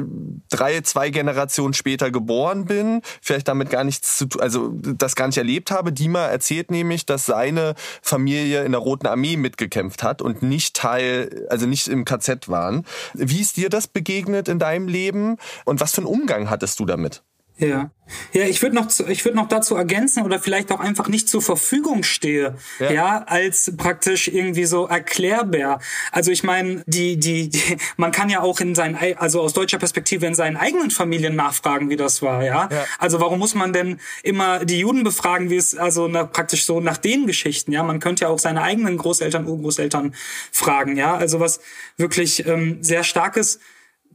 [0.51, 3.01] drei, zwei Generationen später geboren bin
[3.31, 5.93] vielleicht damit gar nichts zu tun, also das gar nicht erlebt habe.
[5.93, 11.47] Dima erzählt nämlich, dass seine Familie in der Roten Armee mitgekämpft hat und nicht Teil,
[11.51, 12.85] also nicht im KZ waren.
[13.15, 16.87] Wie ist dir das begegnet in deinem Leben und was für einen Umgang hattest du
[16.87, 17.23] damit?
[17.61, 17.91] Ja.
[18.33, 21.43] Ja, ich würde noch, ich würde noch dazu ergänzen oder vielleicht auch einfach nicht zur
[21.43, 25.81] Verfügung stehe, ja, ja als praktisch irgendwie so erklärbar.
[26.11, 29.79] Also ich meine, die, die, die, man kann ja auch in seinen, also aus deutscher
[29.79, 32.69] Perspektive in seinen eigenen Familien nachfragen, wie das war, ja.
[32.71, 32.85] ja.
[32.99, 36.81] Also warum muss man denn immer die Juden befragen, wie es, also nach, praktisch so
[36.81, 37.85] nach den Geschichten, ja.
[37.85, 40.15] Man könnte ja auch seine eigenen Großeltern, Urgroßeltern
[40.51, 41.15] fragen, ja.
[41.15, 41.61] Also was
[41.97, 43.61] wirklich ähm, sehr starkes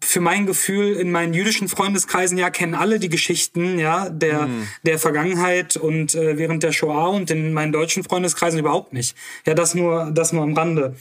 [0.01, 4.67] für mein Gefühl in meinen jüdischen Freundeskreisen ja kennen alle die Geschichten ja der mhm.
[4.83, 9.15] der Vergangenheit und äh, während der Shoah und in meinen deutschen Freundeskreisen überhaupt nicht.
[9.45, 10.95] Ja das nur das nur am Rande.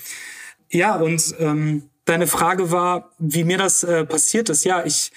[0.71, 4.65] Ja und ähm, deine Frage war wie mir das äh, passiert ist.
[4.65, 5.13] Ja ich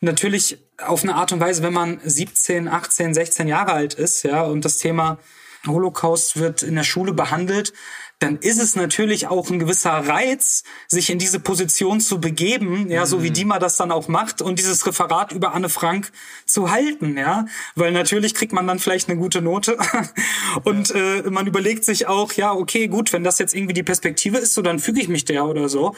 [0.00, 4.42] natürlich auf eine Art und Weise wenn man 17 18 16 Jahre alt ist ja
[4.42, 5.18] und das Thema
[5.66, 7.72] Holocaust wird in der Schule behandelt
[8.18, 13.06] dann ist es natürlich auch ein gewisser Reiz, sich in diese Position zu begeben, ja,
[13.06, 13.34] so wie mhm.
[13.34, 16.10] Dima das dann auch macht und dieses Referat über Anne Frank
[16.44, 19.78] zu halten, ja, weil natürlich kriegt man dann vielleicht eine gute Note
[20.64, 24.38] und äh, man überlegt sich auch, ja, okay, gut, wenn das jetzt irgendwie die Perspektive
[24.38, 25.94] ist, so dann füge ich mich der oder so.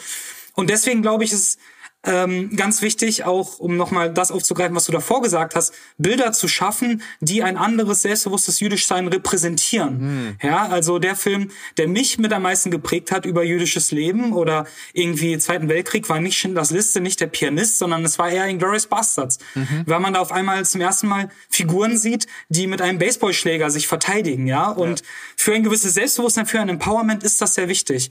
[0.55, 1.59] Und deswegen glaube ich, ist
[2.03, 6.49] ähm, ganz wichtig, auch um nochmal das aufzugreifen, was du davor gesagt hast, Bilder zu
[6.49, 9.99] schaffen, die ein anderes selbstbewusstes Jüdischsein repräsentieren.
[10.01, 10.37] Mhm.
[10.43, 14.67] Ja, also der Film, der mich mit am meisten geprägt hat über jüdisches Leben oder
[14.95, 18.87] irgendwie Zweiten Weltkrieg, war nicht Schindlers Liste, nicht der Pianist, sondern es war eher Inglourious
[18.87, 19.39] Bastards.
[19.55, 19.83] Mhm.
[19.85, 23.87] Weil man da auf einmal zum ersten Mal Figuren sieht, die mit einem Baseballschläger sich
[23.87, 24.71] verteidigen, ja.
[24.71, 25.07] Und ja.
[25.37, 28.11] für ein gewisses Selbstbewusstsein, für ein Empowerment ist das sehr wichtig.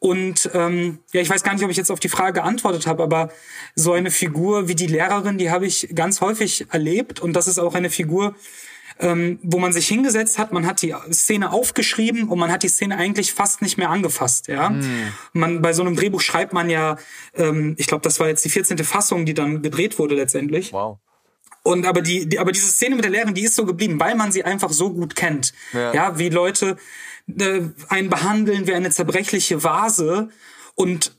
[0.00, 3.02] Und ähm, ja, ich weiß gar nicht, ob ich jetzt auf die Frage geantwortet habe,
[3.02, 3.30] aber
[3.74, 7.20] so eine Figur wie die Lehrerin, die habe ich ganz häufig erlebt.
[7.20, 8.36] Und das ist auch eine Figur,
[9.00, 12.68] ähm, wo man sich hingesetzt hat, man hat die Szene aufgeschrieben und man hat die
[12.68, 14.48] Szene eigentlich fast nicht mehr angefasst.
[14.48, 15.12] Ja, mm.
[15.32, 16.96] man bei so einem Drehbuch schreibt man ja,
[17.34, 18.78] ähm, ich glaube, das war jetzt die 14.
[18.78, 20.72] Fassung, die dann gedreht wurde letztendlich.
[20.72, 20.98] Wow.
[21.68, 24.14] Und aber die, die, aber diese Szene mit der Lehrerin, die ist so geblieben, weil
[24.14, 25.52] man sie einfach so gut kennt.
[25.74, 26.78] Ja, ja wie Leute
[27.38, 30.30] äh, einen behandeln wie eine zerbrechliche Vase.
[30.76, 31.12] Und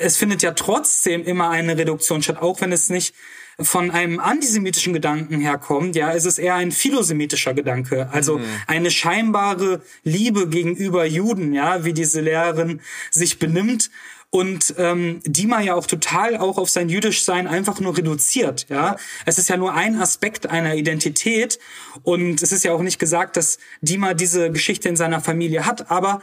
[0.00, 3.14] es findet ja trotzdem immer eine Reduktion statt, auch wenn es nicht
[3.60, 8.44] von einem antisemitischen Gedanken herkommt, ja, ist es eher ein philosemitischer Gedanke, also mhm.
[8.66, 12.80] eine scheinbare Liebe gegenüber Juden, ja, wie diese Lehrerin
[13.12, 13.90] sich benimmt
[14.34, 18.66] und ähm, Dima ja auch total auch auf sein Jüdischsein einfach nur reduziert.
[18.68, 21.60] Ja, es ist ja nur ein Aspekt einer Identität
[22.02, 25.88] und es ist ja auch nicht gesagt, dass Dima diese Geschichte in seiner Familie hat,
[25.88, 26.20] aber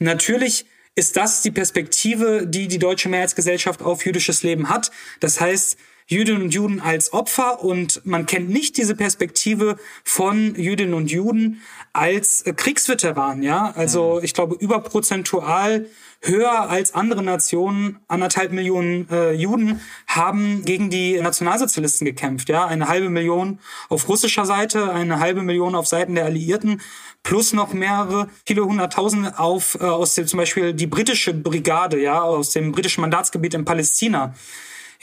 [0.00, 4.90] natürlich ist das die Perspektive, die die deutsche Mehrheitsgesellschaft auf jüdisches Leben hat.
[5.20, 5.76] Das heißt,
[6.08, 11.62] Jüdinnen und Juden als Opfer und man kennt nicht diese Perspektive von Jüdinnen und Juden
[11.92, 13.70] als Kriegsveteranen, ja.
[13.76, 15.86] Also ich glaube überprozentual
[16.22, 22.48] höher als andere Nationen, anderthalb Millionen äh, Juden haben gegen die Nationalsozialisten gekämpft.
[22.48, 23.58] Ja, eine halbe Million
[23.88, 26.80] auf russischer Seite, eine halbe Million auf Seiten der Alliierten,
[27.22, 32.22] plus noch mehrere, viele hunderttausend auf äh, aus dem zum Beispiel die britische Brigade, ja,
[32.22, 34.34] aus dem britischen Mandatsgebiet in Palästina.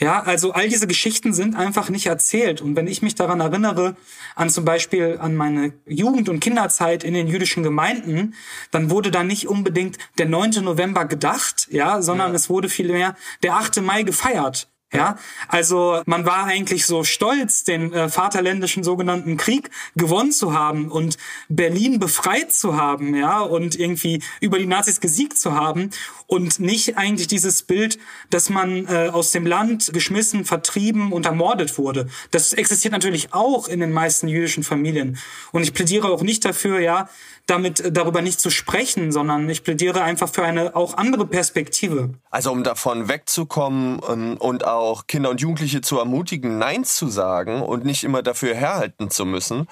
[0.00, 2.62] Ja, also all diese Geschichten sind einfach nicht erzählt.
[2.62, 3.96] Und wenn ich mich daran erinnere,
[4.34, 8.34] an zum Beispiel an meine Jugend- und Kinderzeit in den jüdischen Gemeinden,
[8.70, 10.62] dann wurde da nicht unbedingt der 9.
[10.62, 12.36] November gedacht, ja, sondern ja.
[12.36, 13.82] es wurde vielmehr der 8.
[13.82, 14.68] Mai gefeiert.
[14.92, 20.90] Ja, also man war eigentlich so stolz, den äh, vaterländischen sogenannten Krieg gewonnen zu haben
[20.90, 21.16] und
[21.48, 25.90] Berlin befreit zu haben, ja, und irgendwie über die Nazis gesiegt zu haben
[26.30, 27.98] und nicht eigentlich dieses Bild,
[28.30, 32.08] dass man äh, aus dem Land geschmissen, vertrieben und ermordet wurde.
[32.30, 35.18] Das existiert natürlich auch in den meisten jüdischen Familien
[35.50, 37.08] und ich plädiere auch nicht dafür, ja,
[37.50, 42.10] damit äh, darüber nicht zu sprechen, sondern ich plädiere einfach für eine auch andere Perspektive.
[42.30, 47.62] Also um davon wegzukommen ähm, und auch Kinder und Jugendliche zu ermutigen, Nein zu sagen
[47.62, 49.66] und nicht immer dafür herhalten zu müssen.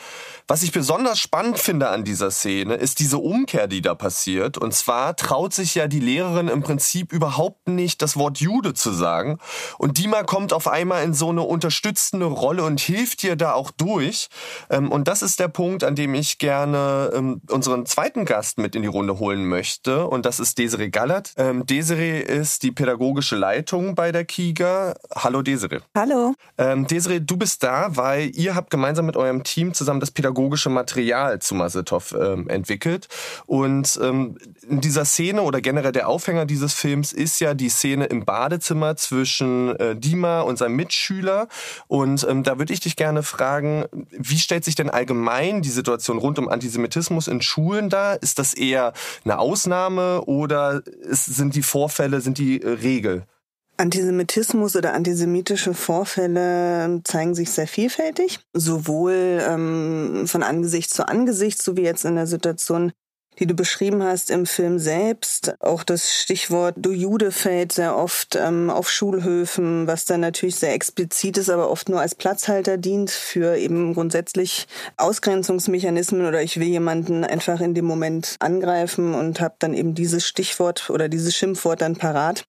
[0.48, 4.58] Was ich besonders spannend finde an dieser Szene, ist diese Umkehr, die da passiert.
[4.58, 8.90] Und zwar traut sich ja die Lehrerin im Prinzip überhaupt nicht, das Wort Jude zu
[8.90, 9.38] sagen.
[9.78, 13.70] Und Dima kommt auf einmal in so eine unterstützende Rolle und hilft ihr da auch
[13.70, 14.28] durch.
[14.70, 18.74] Ähm, und das ist der Punkt, an dem ich gerne ähm, unseren zweiten Gast mit
[18.74, 20.06] in die Runde holen möchte.
[20.06, 21.32] Und das ist Desiree Gallert.
[21.36, 24.94] Ähm, Desiree ist die pädagogische Leitung bei der KIGA.
[25.14, 25.80] Hallo Desiree.
[25.94, 26.34] Hallo.
[26.58, 31.38] Desiree, du bist da, weil ihr habt gemeinsam mit eurem Team zusammen das pädagogische Material
[31.38, 33.08] zu Masetov entwickelt.
[33.46, 33.98] Und
[34.68, 38.96] in dieser Szene oder generell der Aufhänger dieses Films ist ja die Szene im Badezimmer
[38.96, 41.48] zwischen äh, Dima und seinem Mitschüler.
[41.86, 46.18] Und ähm, da würde ich dich gerne fragen, wie stellt sich denn allgemein die Situation
[46.18, 48.14] rund um Antisemitismus in Schulen da?
[48.14, 48.92] Ist das eher
[49.24, 53.24] eine Ausnahme oder ist, sind die Vorfälle, sind die äh, Regel?
[53.78, 61.76] Antisemitismus oder antisemitische Vorfälle zeigen sich sehr vielfältig, sowohl ähm, von Angesicht zu Angesicht, so
[61.76, 62.92] wie jetzt in der Situation
[63.38, 65.54] die du beschrieben hast im Film selbst.
[65.60, 70.74] Auch das Stichwort Du Jude fällt sehr oft ähm, auf Schulhöfen, was dann natürlich sehr
[70.74, 74.66] explizit ist, aber oft nur als Platzhalter dient für eben grundsätzlich
[74.96, 80.26] Ausgrenzungsmechanismen oder ich will jemanden einfach in dem Moment angreifen und habe dann eben dieses
[80.26, 82.44] Stichwort oder dieses Schimpfwort dann parat.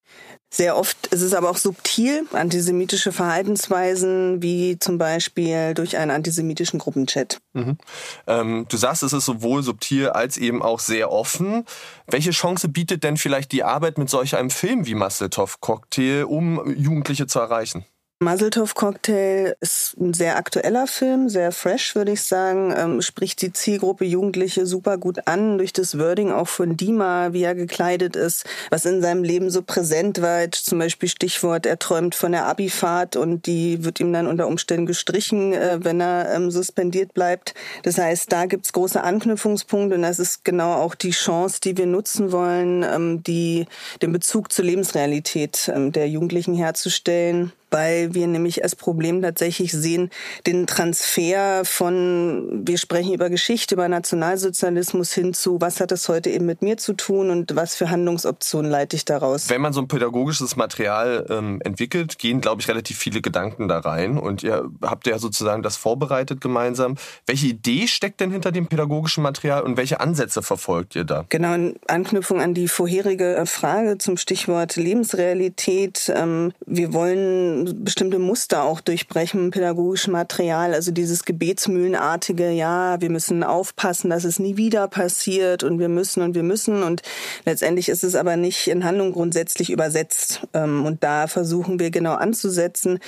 [0.52, 6.80] Sehr oft ist es aber auch subtil, antisemitische Verhaltensweisen, wie zum Beispiel durch einen antisemitischen
[6.80, 7.39] Gruppenchat.
[7.54, 7.78] Mhm.
[8.26, 11.66] Ähm, du sagst, es ist sowohl subtil als eben auch sehr offen.
[12.08, 16.68] Welche Chance bietet denn vielleicht die Arbeit mit solch einem Film wie Masseltoff Cocktail, um
[16.76, 17.86] Jugendliche zu erreichen?
[18.22, 22.74] Muzzletov Cocktail ist ein sehr aktueller Film, sehr fresh, würde ich sagen.
[22.78, 27.44] Ähm, spricht die Zielgruppe Jugendliche super gut an, durch das Wording auch von Dima, wie
[27.44, 30.52] er gekleidet ist, was in seinem Leben so präsent war.
[30.52, 34.86] Zum Beispiel Stichwort, er träumt von der Abifahrt und die wird ihm dann unter Umständen
[34.86, 37.54] gestrichen, äh, wenn er ähm, suspendiert bleibt.
[37.84, 41.86] Das heißt, da gibt's große Anknüpfungspunkte und das ist genau auch die Chance, die wir
[41.86, 43.66] nutzen wollen, ähm, die,
[44.02, 50.10] den Bezug zur Lebensrealität ähm, der Jugendlichen herzustellen weil wir nämlich als Problem tatsächlich sehen,
[50.48, 56.30] den Transfer von, wir sprechen über Geschichte, über Nationalsozialismus hin zu, was hat das heute
[56.30, 59.50] eben mit mir zu tun und was für Handlungsoptionen leite ich daraus.
[59.50, 63.80] Wenn man so ein pädagogisches Material ähm, entwickelt, gehen, glaube ich, relativ viele Gedanken da
[63.80, 66.96] rein und ihr habt ja sozusagen das vorbereitet gemeinsam.
[67.26, 71.26] Welche Idee steckt denn hinter dem pädagogischen Material und welche Ansätze verfolgt ihr da?
[71.30, 76.12] Genau, in Anknüpfung an die vorherige äh, Frage zum Stichwort Lebensrealität.
[76.16, 80.74] Ähm, wir wollen bestimmte Muster auch durchbrechen pädagogischen Material.
[80.74, 86.22] Also dieses Gebetsmühlenartige, ja, wir müssen aufpassen, dass es nie wieder passiert und wir müssen
[86.22, 86.84] und wir müssen.
[86.84, 87.01] Und
[87.45, 90.47] letztendlich ist es aber nicht in Handlung grundsätzlich übersetzt.
[90.53, 92.99] Ähm, und da versuchen wir genau anzusetzen,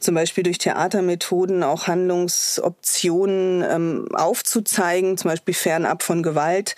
[0.00, 6.76] zum Beispiel durch Theatermethoden auch Handlungsoptionen ähm, aufzuzeigen, zum Beispiel fernab von Gewalt,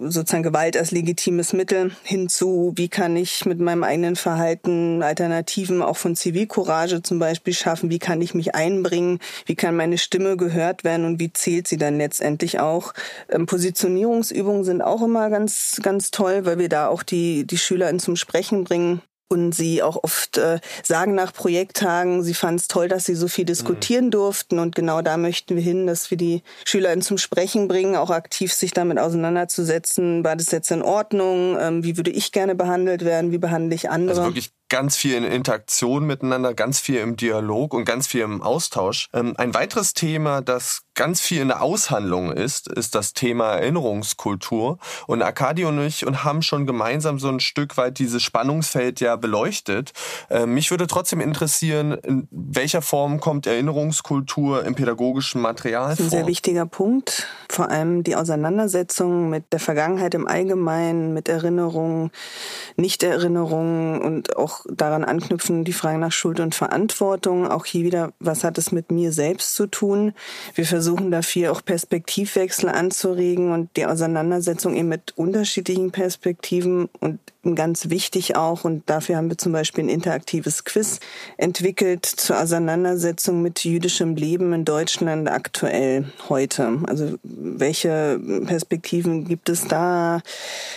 [0.00, 5.96] sozusagen Gewalt als legitimes Mittel hinzu, wie kann ich mit meinem eigenen Verhalten Alternativen auch
[5.96, 7.90] von Zivilcourage Courage zum Beispiel schaffen?
[7.90, 9.20] Wie kann ich mich einbringen?
[9.46, 12.92] Wie kann meine Stimme gehört werden und wie zählt sie dann letztendlich auch?
[13.28, 18.00] Ähm, Positionierungsübungen sind auch immer ganz, ganz toll, weil wir da auch die, die SchülerInnen
[18.00, 22.88] zum Sprechen bringen und sie auch oft äh, sagen nach Projekttagen, sie fanden es toll,
[22.88, 24.10] dass sie so viel diskutieren mhm.
[24.10, 28.10] durften und genau da möchten wir hin, dass wir die SchülerInnen zum Sprechen bringen, auch
[28.10, 33.04] aktiv sich damit auseinanderzusetzen, war das jetzt in Ordnung, ähm, wie würde ich gerne behandelt
[33.04, 34.20] werden, wie behandle ich andere.
[34.20, 38.42] Also wirklich ganz viel in Interaktion miteinander, ganz viel im Dialog und ganz viel im
[38.42, 39.08] Austausch.
[39.12, 44.78] Ähm, ein weiteres Thema, das ganz viel in der Aushandlung ist, ist das Thema Erinnerungskultur.
[45.06, 49.16] Und Arkadi und ich und haben schon gemeinsam so ein Stück weit dieses Spannungsfeld ja
[49.16, 49.92] beleuchtet.
[50.30, 56.06] Ähm, mich würde trotzdem interessieren, in welcher Form kommt Erinnerungskultur im pädagogischen Material vor?
[56.06, 57.26] Ein sehr wichtiger Punkt.
[57.50, 62.10] Vor allem die Auseinandersetzung mit der Vergangenheit im Allgemeinen, mit Erinnerungen,
[62.76, 67.48] Nichterinnerungen und auch auch daran anknüpfen, die Frage nach Schuld und Verantwortung.
[67.48, 70.12] Auch hier wieder, was hat es mit mir selbst zu tun?
[70.54, 77.18] Wir versuchen dafür auch Perspektivwechsel anzuregen und die Auseinandersetzung eben mit unterschiedlichen Perspektiven und
[77.54, 81.00] ganz wichtig auch, und dafür haben wir zum Beispiel ein interaktives Quiz
[81.36, 86.80] entwickelt zur Auseinandersetzung mit jüdischem Leben in Deutschland aktuell heute.
[86.86, 90.22] Also welche Perspektiven gibt es da?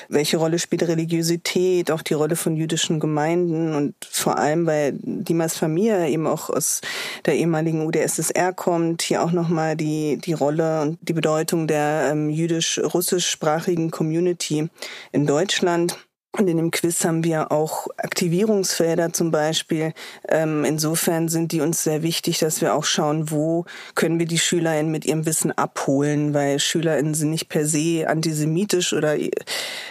[0.10, 1.92] Welche Rolle spielt Religiosität?
[1.92, 6.82] Auch die Rolle von jüdischen Gemeinden und vor allem, weil Dimas Familie eben auch aus
[7.26, 12.30] der ehemaligen UdSSR kommt, hier auch nochmal die, die Rolle und die Bedeutung der ähm,
[12.30, 14.70] jüdisch-russischsprachigen Community
[15.12, 15.98] in Deutschland.
[16.38, 19.94] Und in dem Quiz haben wir auch Aktivierungsfelder zum Beispiel.
[20.30, 23.66] Ähm, insofern sind die uns sehr wichtig, dass wir auch schauen, wo
[23.96, 28.94] können wir die SchülerInnen mit ihrem Wissen abholen, weil SchülerInnen sind nicht per se antisemitisch
[28.94, 29.16] oder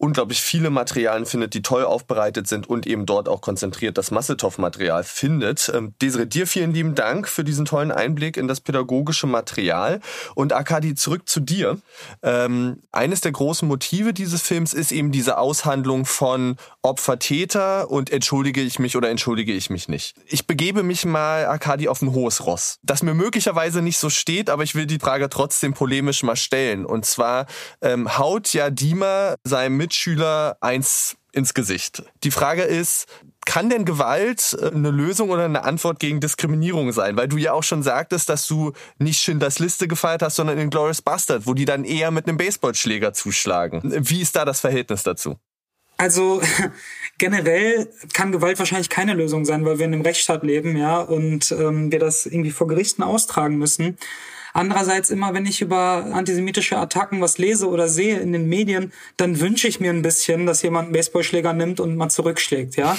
[0.00, 5.04] unglaublich viele Materialien findet, die toll aufbereitet sind und eben dort auch konzentriert das Masseltoff-Material
[5.04, 5.70] findet.
[5.74, 10.00] Ähm, Desiree, dir vielen lieben Dank für diesen tollen Einblick in das pädagogische Material.
[10.34, 11.78] Und Akadi, zurück zu dir.
[12.22, 18.62] Ähm, eines der großen Motive dieses Films ist eben diese Aushandlung von Opfer-Täter und entschuldige
[18.62, 20.14] ich mich oder entschuldige ich mich nicht.
[20.26, 22.78] Ich begebe mich mal, Akadi, auf ein hohes Ross.
[22.82, 26.86] Das mir möglicherweise nicht so steht, aber ich will die Frage trotzdem polemisch mal stellen.
[26.86, 27.44] Und zwar
[27.82, 32.04] ähm, haut ja Dima seinem Mitschüler eins ins Gesicht.
[32.22, 33.06] Die Frage ist,
[33.44, 37.16] kann denn Gewalt äh, eine Lösung oder eine Antwort gegen Diskriminierung sein?
[37.16, 40.70] Weil du ja auch schon sagtest, dass du nicht Schindlers Liste gefeiert hast, sondern in
[40.70, 43.80] Glorious Bastard, wo die dann eher mit einem Baseballschläger zuschlagen.
[43.84, 45.36] Wie ist da das Verhältnis dazu?
[45.96, 46.40] Also
[47.18, 51.50] generell kann Gewalt wahrscheinlich keine Lösung sein, weil wir in einem Rechtsstaat leben, ja, und
[51.50, 53.98] ähm, wir das irgendwie vor Gerichten austragen müssen.
[54.52, 59.40] Andererseits immer, wenn ich über antisemitische Attacken was lese oder sehe in den Medien, dann
[59.40, 62.96] wünsche ich mir ein bisschen, dass jemand einen Baseballschläger nimmt und mal zurückschlägt, ja.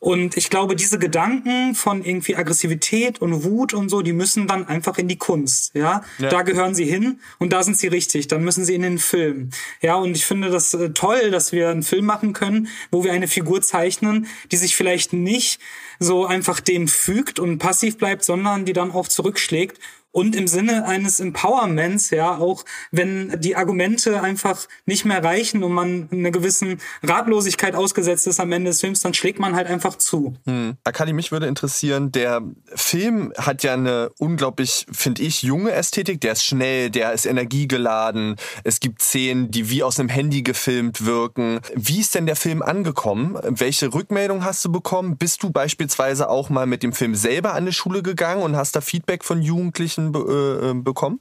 [0.00, 4.66] Und ich glaube, diese Gedanken von irgendwie Aggressivität und Wut und so, die müssen dann
[4.66, 6.02] einfach in die Kunst, ja?
[6.18, 6.28] ja.
[6.30, 8.26] Da gehören sie hin und da sind sie richtig.
[8.26, 9.50] Dann müssen sie in den Film.
[9.82, 13.12] Ja, und ich finde das äh, toll, dass wir einen Film machen können, wo wir
[13.12, 15.60] eine Figur zeichnen, die sich vielleicht nicht
[15.98, 19.78] so einfach dem fügt und passiv bleibt, sondern die dann auch zurückschlägt
[20.12, 25.72] und im Sinne eines Empowerments, ja, auch wenn die Argumente einfach nicht mehr reichen und
[25.72, 29.96] man einer gewissen Ratlosigkeit ausgesetzt ist am Ende des Films, dann schlägt man halt einfach
[29.96, 30.34] zu.
[30.46, 30.76] Hm.
[30.84, 32.42] Akali, mich würde interessieren, der
[32.74, 36.20] Film hat ja eine unglaublich, finde ich, junge Ästhetik.
[36.20, 38.36] Der ist schnell, der ist energiegeladen.
[38.64, 41.60] Es gibt Szenen, die wie aus einem Handy gefilmt wirken.
[41.74, 43.38] Wie ist denn der Film angekommen?
[43.44, 45.18] Welche Rückmeldung hast du bekommen?
[45.18, 48.74] Bist du beispielsweise auch mal mit dem Film selber an die Schule gegangen und hast
[48.74, 51.20] da Feedback von Jugendlichen Nachrichten be äh, bekommen?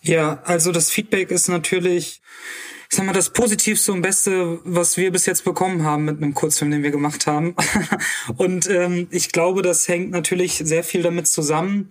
[0.00, 2.20] Ja, also das Feedback ist natürlich,
[2.90, 6.34] ich sag mal, das Positivste und Beste, was wir bis jetzt bekommen haben mit einem
[6.34, 7.54] Kurzfilm, den wir gemacht haben.
[8.36, 11.90] und ähm, ich glaube, das hängt natürlich sehr viel damit zusammen,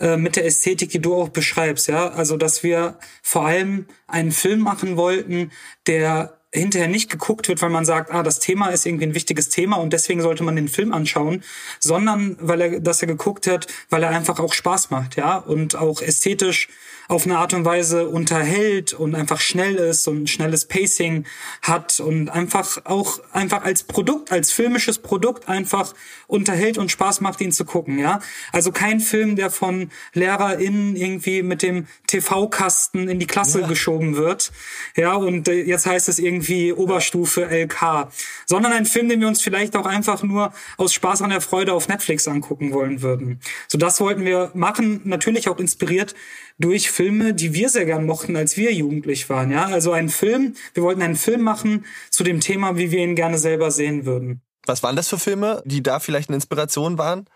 [0.00, 2.08] äh, mit der Ästhetik, die du auch beschreibst, ja.
[2.08, 5.52] Also, dass wir vor allem einen Film machen wollten,
[5.86, 9.48] der hinterher nicht geguckt wird, weil man sagt, ah, das Thema ist irgendwie ein wichtiges
[9.48, 11.42] Thema und deswegen sollte man den Film anschauen,
[11.80, 15.76] sondern weil er, dass er geguckt hat, weil er einfach auch Spaß macht, ja, und
[15.76, 16.68] auch ästhetisch
[17.08, 21.24] auf eine Art und Weise unterhält und einfach schnell ist und schnelles Pacing
[21.62, 25.94] hat und einfach auch einfach als Produkt, als filmisches Produkt einfach
[26.26, 28.20] unterhält und Spaß macht, ihn zu gucken, ja.
[28.52, 33.66] Also kein Film, der von LehrerInnen irgendwie mit dem TV-Kasten in die Klasse ja.
[33.66, 34.52] geschoben wird,
[34.96, 38.08] ja, und äh, jetzt heißt es irgendwie Oberstufe LK,
[38.46, 41.72] sondern ein Film, den wir uns vielleicht auch einfach nur aus Spaß an der Freude
[41.72, 43.40] auf Netflix angucken wollen würden.
[43.68, 46.14] So das wollten wir machen, natürlich auch inspiriert
[46.58, 49.50] durch Filme, die wir sehr gern mochten, als wir jugendlich waren.
[49.50, 50.54] Ja, also ein Film.
[50.72, 54.40] Wir wollten einen Film machen zu dem Thema, wie wir ihn gerne selber sehen würden.
[54.66, 57.26] Was waren das für Filme, die da vielleicht eine Inspiration waren?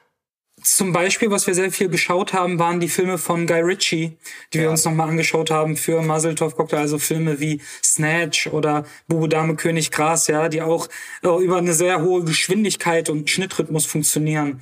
[0.62, 4.16] Zum Beispiel, was wir sehr viel geschaut haben, waren die Filme von Guy Ritchie,
[4.52, 4.64] die ja.
[4.64, 9.54] wir uns nochmal angeschaut haben für Muzzletop Cocktail, also Filme wie Snatch oder Bubu Dame
[9.54, 10.88] König Gras, ja, die auch
[11.22, 14.60] äh, über eine sehr hohe Geschwindigkeit und Schnittrhythmus funktionieren.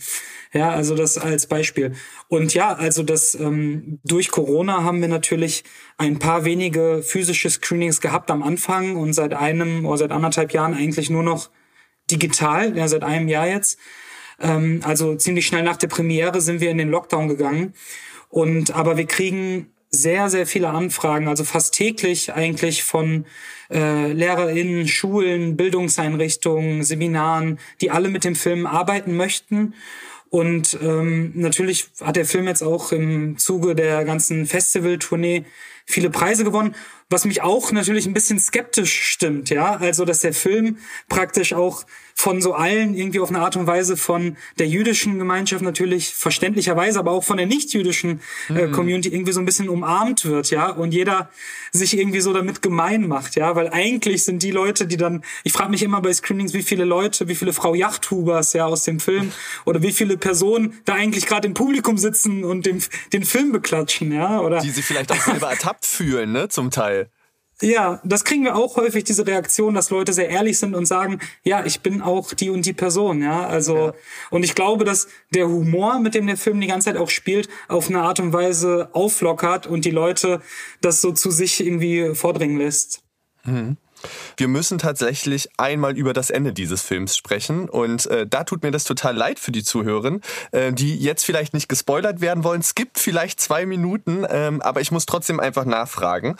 [0.57, 1.92] Ja, also das als Beispiel.
[2.28, 5.64] Und ja, also das ähm, durch Corona haben wir natürlich
[5.98, 10.72] ein paar wenige physische Screenings gehabt am Anfang und seit einem oder seit anderthalb Jahren
[10.72, 11.50] eigentlich nur noch
[12.11, 13.78] digital, ja, seit einem Jahr jetzt.
[14.40, 17.74] Ähm, also ziemlich schnell nach der Premiere sind wir in den Lockdown gegangen.
[18.30, 23.26] Und aber wir kriegen sehr, sehr viele Anfragen, also fast täglich eigentlich von
[23.70, 29.74] äh, LehrerInnen, Schulen, Bildungseinrichtungen, Seminaren, die alle mit dem Film arbeiten möchten
[30.37, 35.47] und ähm, natürlich hat der Film jetzt auch im Zuge der ganzen Festival-Tournee
[35.87, 36.74] viele Preise gewonnen
[37.09, 39.76] was mich auch natürlich ein bisschen skeptisch stimmt, ja.
[39.76, 40.78] Also, dass der Film
[41.09, 41.84] praktisch auch
[42.18, 46.98] von so allen irgendwie auf eine Art und Weise von der jüdischen Gemeinschaft natürlich verständlicherweise,
[46.98, 48.72] aber auch von der nicht-jüdischen äh, mhm.
[48.72, 50.70] Community irgendwie so ein bisschen umarmt wird, ja.
[50.70, 51.28] Und jeder
[51.72, 53.54] sich irgendwie so damit gemein macht, ja.
[53.54, 56.84] Weil eigentlich sind die Leute, die dann, ich frage mich immer bei Screenings, wie viele
[56.84, 59.30] Leute, wie viele Frau Yachthubers, ja, aus dem Film
[59.64, 62.82] oder wie viele Personen da eigentlich gerade im Publikum sitzen und den,
[63.12, 64.40] den Film beklatschen, ja.
[64.40, 67.05] Oder die sich vielleicht auch selber ertappt fühlen, ne, zum Teil.
[67.62, 71.20] Ja, das kriegen wir auch häufig, diese Reaktion, dass Leute sehr ehrlich sind und sagen,
[71.42, 73.46] ja, ich bin auch die und die Person, ja.
[73.46, 73.94] Also, ja.
[74.30, 77.48] und ich glaube, dass der Humor, mit dem der Film die ganze Zeit auch spielt,
[77.68, 80.42] auf eine Art und Weise auflockert und die Leute
[80.82, 83.02] das so zu sich irgendwie vordringen lässt.
[83.44, 83.78] Mhm.
[84.36, 87.68] Wir müssen tatsächlich einmal über das Ende dieses Films sprechen.
[87.68, 90.18] Und äh, da tut mir das total leid für die Zuhörer,
[90.52, 92.61] äh, die jetzt vielleicht nicht gespoilert werden wollen.
[92.61, 96.36] Es gibt vielleicht zwei Minuten, ähm, aber ich muss trotzdem einfach nachfragen.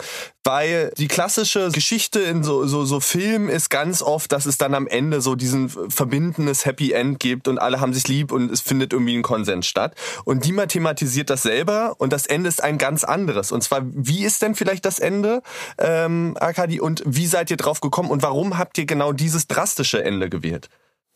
[0.47, 4.75] Weil die klassische Geschichte in so, so, so Filmen ist ganz oft, dass es dann
[4.75, 8.61] am Ende so diesen verbindendes Happy End gibt und alle haben sich lieb und es
[8.61, 9.93] findet irgendwie ein Konsens statt.
[10.23, 13.51] Und Dima thematisiert das selber und das Ende ist ein ganz anderes.
[13.51, 15.41] Und zwar, wie ist denn vielleicht das Ende,
[15.79, 20.01] ähm, Arkadi, und wie seid ihr drauf gekommen und warum habt ihr genau dieses drastische
[20.01, 20.69] Ende gewählt?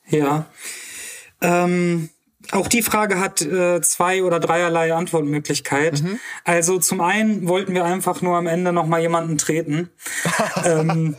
[0.09, 0.45] Ja.
[1.39, 2.09] Ähm,
[2.51, 6.01] auch die Frage hat äh, zwei oder dreierlei Antwortmöglichkeit.
[6.01, 6.19] Mhm.
[6.43, 9.89] Also zum einen wollten wir einfach nur am Ende noch mal jemanden treten.
[10.65, 11.15] ähm,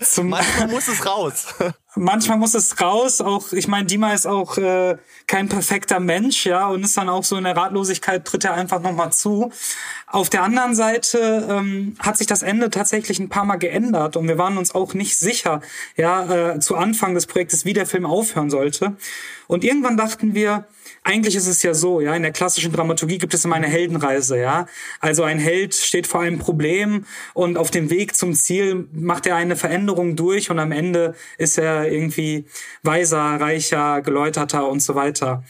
[0.00, 1.46] zum Manchmal muss es raus.
[1.98, 3.20] manchmal muss es raus.
[3.20, 7.24] Auch ich meine, Dima ist auch äh, kein perfekter Mensch, ja, und ist dann auch
[7.24, 9.50] so in der Ratlosigkeit tritt er einfach noch mal zu.
[10.06, 14.28] Auf der anderen Seite ähm, hat sich das Ende tatsächlich ein paar Mal geändert und
[14.28, 15.60] wir waren uns auch nicht sicher,
[15.96, 18.96] ja, äh, zu Anfang des Projektes, wie der Film aufhören sollte.
[19.46, 20.66] Und irgendwann dachten wir,
[21.08, 24.38] eigentlich ist es ja so, ja, in der klassischen Dramaturgie gibt es immer eine Heldenreise,
[24.38, 24.66] ja.
[25.00, 29.36] Also ein Held steht vor einem Problem und auf dem Weg zum Ziel macht er
[29.36, 32.44] eine Veränderung durch und am Ende ist er irgendwie
[32.82, 35.44] weiser, reicher, geläuterter und so weiter.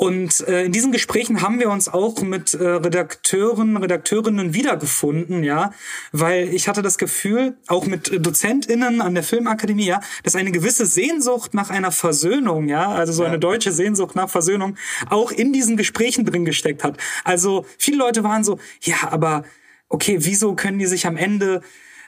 [0.00, 5.74] Und äh, in diesen Gesprächen haben wir uns auch mit äh, Redakteuren, Redakteurinnen wiedergefunden, ja,
[6.10, 10.86] weil ich hatte das Gefühl, auch mit DozentInnen an der Filmakademie, ja, dass eine gewisse
[10.86, 14.78] Sehnsucht nach einer Versöhnung, ja, also so eine deutsche Sehnsucht nach Versöhnung
[15.10, 16.96] auch in diesen Gesprächen drin gesteckt hat.
[17.22, 19.44] Also viele Leute waren so, ja, aber
[19.90, 21.60] okay, wieso können die sich am Ende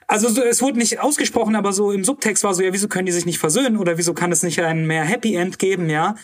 [0.07, 3.13] also es wurde nicht ausgesprochen, aber so im Subtext war so, ja, wieso können die
[3.13, 6.17] sich nicht versöhnen oder wieso kann es nicht ein mehr Happy End geben, ja?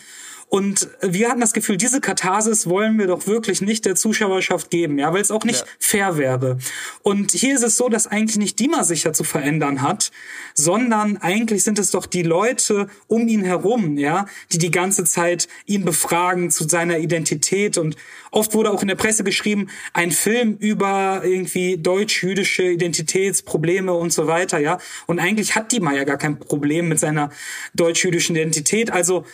[0.49, 4.97] Und wir hatten das Gefühl, diese Katharsis wollen wir doch wirklich nicht der Zuschauerschaft geben,
[4.97, 5.67] ja, weil es auch nicht ja.
[5.77, 6.57] fair wäre.
[7.03, 10.09] Und hier ist es so, dass eigentlich nicht Dima sich ja zu verändern hat,
[10.55, 15.47] sondern eigentlich sind es doch die Leute um ihn herum, ja, die die ganze Zeit
[15.67, 17.95] ihn befragen zu seiner Identität und
[18.31, 24.25] oft wurde auch in der Presse geschrieben, ein Film über irgendwie deutsch-jüdische Identitätsprobleme und so
[24.25, 24.79] weiter, ja.
[25.05, 27.29] Und eigentlich hat Dima ja gar kein Problem mit seiner
[27.75, 28.89] deutsch-jüdischen Identität.
[28.91, 29.25] Also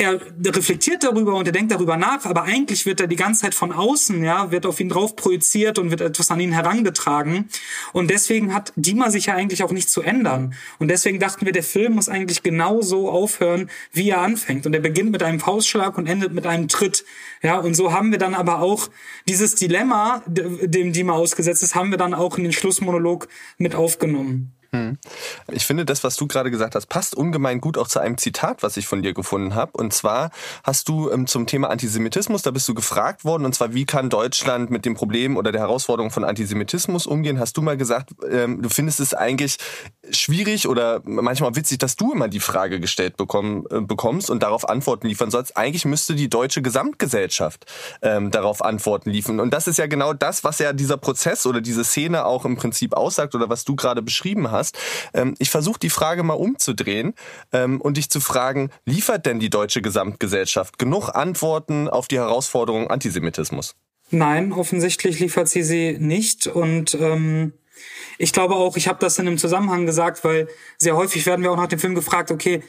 [0.00, 3.54] er reflektiert darüber und er denkt darüber nach, aber eigentlich wird er die ganze Zeit
[3.54, 7.48] von außen, ja, wird auf ihn drauf projiziert und wird etwas an ihn herangetragen.
[7.92, 10.54] Und deswegen hat Dima sich ja eigentlich auch nicht zu ändern.
[10.78, 14.66] Und deswegen dachten wir, der Film muss eigentlich genau so aufhören, wie er anfängt.
[14.66, 17.04] Und er beginnt mit einem Faustschlag und endet mit einem Tritt.
[17.42, 18.88] Ja, und so haben wir dann aber auch
[19.28, 23.28] dieses Dilemma, dem Dima ausgesetzt ist, haben wir dann auch in den Schlussmonolog
[23.58, 24.52] mit aufgenommen.
[24.72, 24.98] Hm.
[25.50, 28.62] Ich finde, das, was du gerade gesagt hast, passt ungemein gut auch zu einem Zitat,
[28.62, 29.72] was ich von dir gefunden habe.
[29.74, 30.30] Und zwar
[30.62, 34.10] hast du ähm, zum Thema Antisemitismus, da bist du gefragt worden, und zwar, wie kann
[34.10, 37.40] Deutschland mit dem Problem oder der Herausforderung von Antisemitismus umgehen?
[37.40, 39.56] Hast du mal gesagt, ähm, du findest es eigentlich
[40.12, 44.68] schwierig oder manchmal witzig, dass du immer die Frage gestellt bekommen, äh, bekommst und darauf
[44.68, 45.56] Antworten liefern sollst.
[45.56, 47.66] Eigentlich müsste die deutsche Gesamtgesellschaft
[48.02, 49.40] ähm, darauf Antworten liefern.
[49.40, 52.56] Und das ist ja genau das, was ja dieser Prozess oder diese Szene auch im
[52.56, 54.78] Prinzip aussagt oder was du gerade beschrieben hast hast.
[55.14, 57.14] Ähm, ich versuche die Frage mal umzudrehen
[57.52, 62.88] ähm, und dich zu fragen, liefert denn die deutsche Gesamtgesellschaft genug Antworten auf die Herausforderung
[62.88, 63.74] Antisemitismus?
[64.10, 67.52] Nein, offensichtlich liefert sie sie nicht und ähm
[68.18, 71.50] ich glaube auch, ich habe das in einem Zusammenhang gesagt, weil sehr häufig werden wir
[71.50, 72.62] auch nach dem Film gefragt, okay,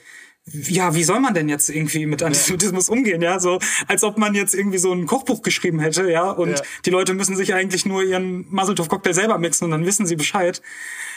[0.45, 3.39] ja, wie soll man denn jetzt irgendwie mit Antisemitismus umgehen, ja?
[3.39, 6.31] So, als ob man jetzt irgendwie so ein Kochbuch geschrieben hätte, ja?
[6.31, 6.61] Und ja.
[6.85, 10.61] die Leute müssen sich eigentlich nur ihren Maseltoff-Cocktail selber mixen und dann wissen sie Bescheid.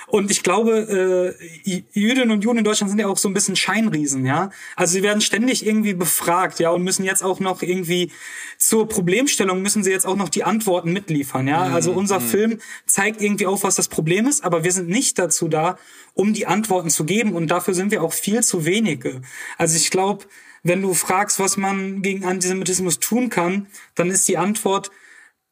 [0.07, 1.37] Und ich glaube,
[1.67, 4.51] äh, Jüdinnen und Juden in Deutschland sind ja auch so ein bisschen Scheinriesen, ja.
[4.77, 8.13] Also sie werden ständig irgendwie befragt, ja, und müssen jetzt auch noch irgendwie
[8.59, 11.63] zur Problemstellung müssen sie jetzt auch noch die Antworten mitliefern, ja.
[11.63, 12.25] Also mhm, unser mhm.
[12.25, 15.79] Film zeigt irgendwie auf, was das Problem ist, aber wir sind nicht dazu da,
[16.15, 17.33] um die Antworten zu geben.
[17.35, 19.23] Und dafür sind wir auch viel zu wenige.
[19.59, 20.25] Also ich glaube,
[20.63, 24.91] wenn du fragst, was man gegen Antisemitismus tun kann, dann ist die Antwort,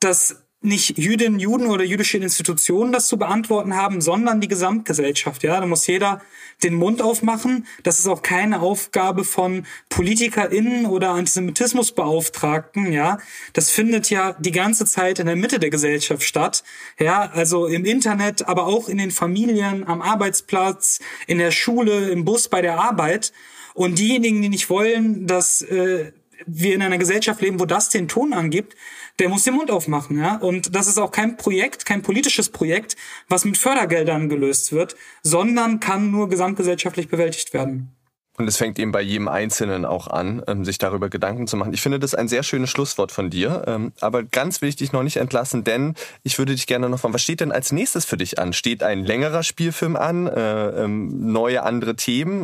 [0.00, 5.42] dass nicht Jüdinnen, Juden oder jüdische Institutionen das zu beantworten haben, sondern die Gesamtgesellschaft.
[5.42, 6.20] Ja, da muss jeder
[6.62, 7.66] den Mund aufmachen.
[7.82, 12.92] Das ist auch keine Aufgabe von PolitikerInnen oder Antisemitismusbeauftragten.
[12.92, 13.18] Ja,
[13.52, 16.62] das findet ja die ganze Zeit in der Mitte der Gesellschaft statt.
[16.98, 22.24] Ja, also im Internet, aber auch in den Familien, am Arbeitsplatz, in der Schule, im
[22.24, 23.32] Bus, bei der Arbeit.
[23.74, 26.12] Und diejenigen, die nicht wollen, dass äh,
[26.46, 28.76] wir in einer Gesellschaft leben, wo das den Ton angibt,
[29.18, 30.36] der muss den Mund aufmachen, ja.
[30.36, 32.96] Und das ist auch kein Projekt, kein politisches Projekt,
[33.28, 37.94] was mit Fördergeldern gelöst wird, sondern kann nur gesamtgesellschaftlich bewältigt werden.
[38.38, 41.74] Und es fängt eben bei jedem Einzelnen auch an, ähm, sich darüber Gedanken zu machen.
[41.74, 43.64] Ich finde das ein sehr schönes Schlusswort von dir.
[43.66, 46.98] Ähm, aber ganz will ich dich noch nicht entlassen, denn ich würde dich gerne noch
[46.98, 48.54] fragen, was steht denn als nächstes für dich an?
[48.54, 50.28] Steht ein längerer Spielfilm an?
[50.28, 52.42] Äh, ähm, neue andere Themen?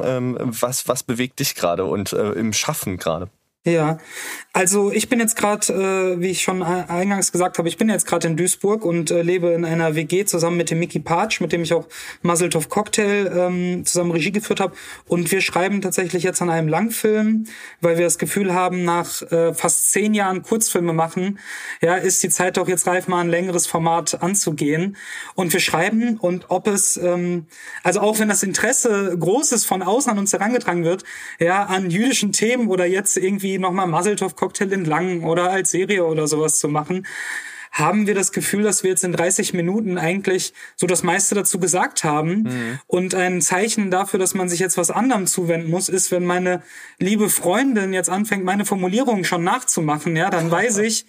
[0.61, 3.31] Was, was bewegt dich gerade und äh, im Schaffen gerade?
[3.67, 3.99] Ja,
[4.53, 8.07] also ich bin jetzt gerade, äh, wie ich schon eingangs gesagt habe, ich bin jetzt
[8.07, 11.53] gerade in Duisburg und äh, lebe in einer WG zusammen mit dem Mickey Patsch, mit
[11.53, 11.87] dem ich auch
[12.23, 14.75] Muzzletov Cocktail ähm, zusammen Regie geführt habe.
[15.07, 17.45] Und wir schreiben tatsächlich jetzt an einem Langfilm,
[17.81, 21.39] weil wir das Gefühl haben, nach äh, fast zehn Jahren Kurzfilme machen,
[21.83, 24.97] ja, ist die Zeit doch jetzt reif, mal ein längeres Format anzugehen.
[25.35, 27.47] Und wir schreiben und ob es, ähm,
[27.83, 31.05] also auch wenn das Interesse groß ist von außen an uns herangetragen wird,
[31.39, 36.29] ja, an jüdischen Themen oder jetzt irgendwie nochmal Muzzletov Cocktail entlang oder als Serie oder
[36.29, 37.07] sowas zu machen,
[37.73, 41.61] haben wir das Gefühl, dass wir jetzt in 30 Minuten eigentlich so das meiste dazu
[41.61, 42.43] gesagt haben.
[42.43, 42.79] Mhm.
[42.87, 46.63] Und ein Zeichen dafür, dass man sich jetzt was anderem zuwenden muss, ist, wenn meine
[46.99, 51.07] liebe Freundin jetzt anfängt, meine Formulierungen schon nachzumachen, ja, dann weiß ich,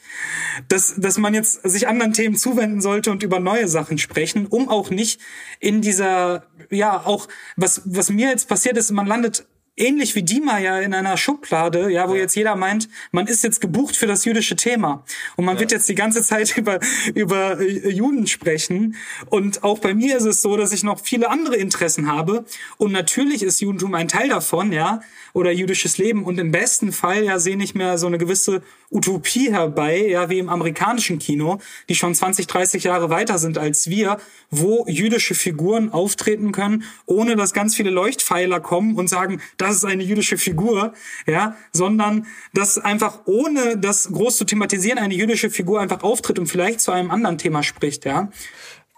[0.68, 4.70] dass, dass man jetzt sich anderen Themen zuwenden sollte und über neue Sachen sprechen, um
[4.70, 5.20] auch nicht
[5.60, 9.46] in dieser, ja, auch, was, was mir jetzt passiert ist, man landet
[9.80, 12.22] ähnlich wie Dima ja in einer Schublade, ja, wo ja.
[12.22, 15.04] jetzt jeder meint, man ist jetzt gebucht für das jüdische Thema
[15.36, 15.62] und man ja.
[15.62, 16.80] wird jetzt die ganze Zeit über
[17.16, 18.96] über äh, Juden sprechen
[19.28, 22.46] und auch bei mir ist es so, dass ich noch viele andere Interessen habe
[22.78, 25.02] und natürlich ist Judentum ein Teil davon, ja,
[25.34, 28.62] oder jüdisches Leben und im besten Fall ja sehe ich mir so eine gewisse
[28.92, 31.60] Utopie herbei, ja, wie im amerikanischen Kino,
[31.90, 34.18] die schon 20, 30 Jahre weiter sind als wir,
[34.50, 39.86] wo jüdische Figuren auftreten können, ohne dass ganz viele Leuchtpfeiler kommen und sagen, das ist
[39.86, 40.94] eine jüdische Figur,
[41.28, 46.48] ja, sondern dass einfach ohne das groß zu thematisieren eine jüdische Figur einfach auftritt und
[46.48, 48.30] vielleicht zu einem anderen Thema spricht, ja.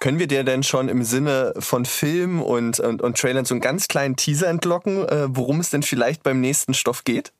[0.02, 3.62] Können wir dir denn schon im Sinne von Film und, und, und Trailern so einen
[3.62, 7.32] ganz kleinen Teaser entlocken, äh, worum es denn vielleicht beim nächsten Stoff geht?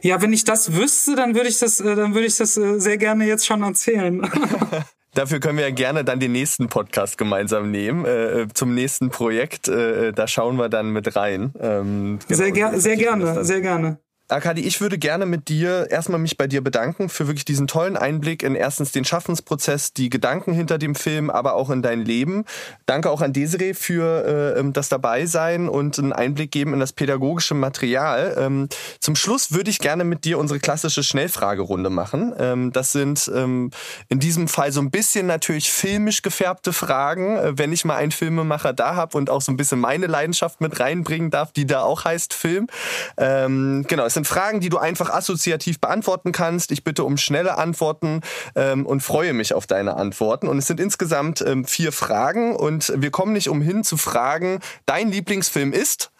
[0.00, 2.80] Ja, wenn ich das wüsste, dann würde ich das, äh, dann würde ich das äh,
[2.80, 4.22] sehr gerne jetzt schon erzählen.
[5.14, 9.68] Dafür können wir ja gerne dann den nächsten Podcast gemeinsam nehmen, äh, zum nächsten Projekt.
[9.68, 11.52] Äh, da schauen wir dann mit rein.
[11.60, 13.98] Ähm, genau, sehr, ger sehr gerne, sehr gerne.
[14.30, 17.96] Akadi, ich würde gerne mit dir erstmal mich bei dir bedanken für wirklich diesen tollen
[17.96, 22.44] Einblick in erstens den Schaffensprozess, die Gedanken hinter dem Film, aber auch in dein Leben.
[22.86, 26.92] Danke auch an Desiree für äh, ähm, das Dabeisein und einen Einblick geben in das
[26.92, 28.36] pädagogische Material.
[28.38, 28.68] Ähm,
[29.00, 32.32] zum Schluss würde ich gerne mit dir unsere klassische Schnellfragerunde machen.
[32.38, 33.72] Ähm, das sind ähm,
[34.08, 38.12] in diesem Fall so ein bisschen natürlich filmisch gefärbte Fragen, äh, wenn ich mal einen
[38.12, 41.82] Filmemacher da habe und auch so ein bisschen meine Leidenschaft mit reinbringen darf, die da
[41.82, 42.68] auch heißt Film.
[43.16, 46.72] Ähm, genau, es sind Fragen, die du einfach assoziativ beantworten kannst.
[46.72, 48.20] Ich bitte um schnelle Antworten
[48.54, 50.46] ähm, und freue mich auf deine Antworten.
[50.46, 55.10] Und es sind insgesamt ähm, vier Fragen und wir kommen nicht umhin zu fragen, dein
[55.10, 56.12] Lieblingsfilm ist?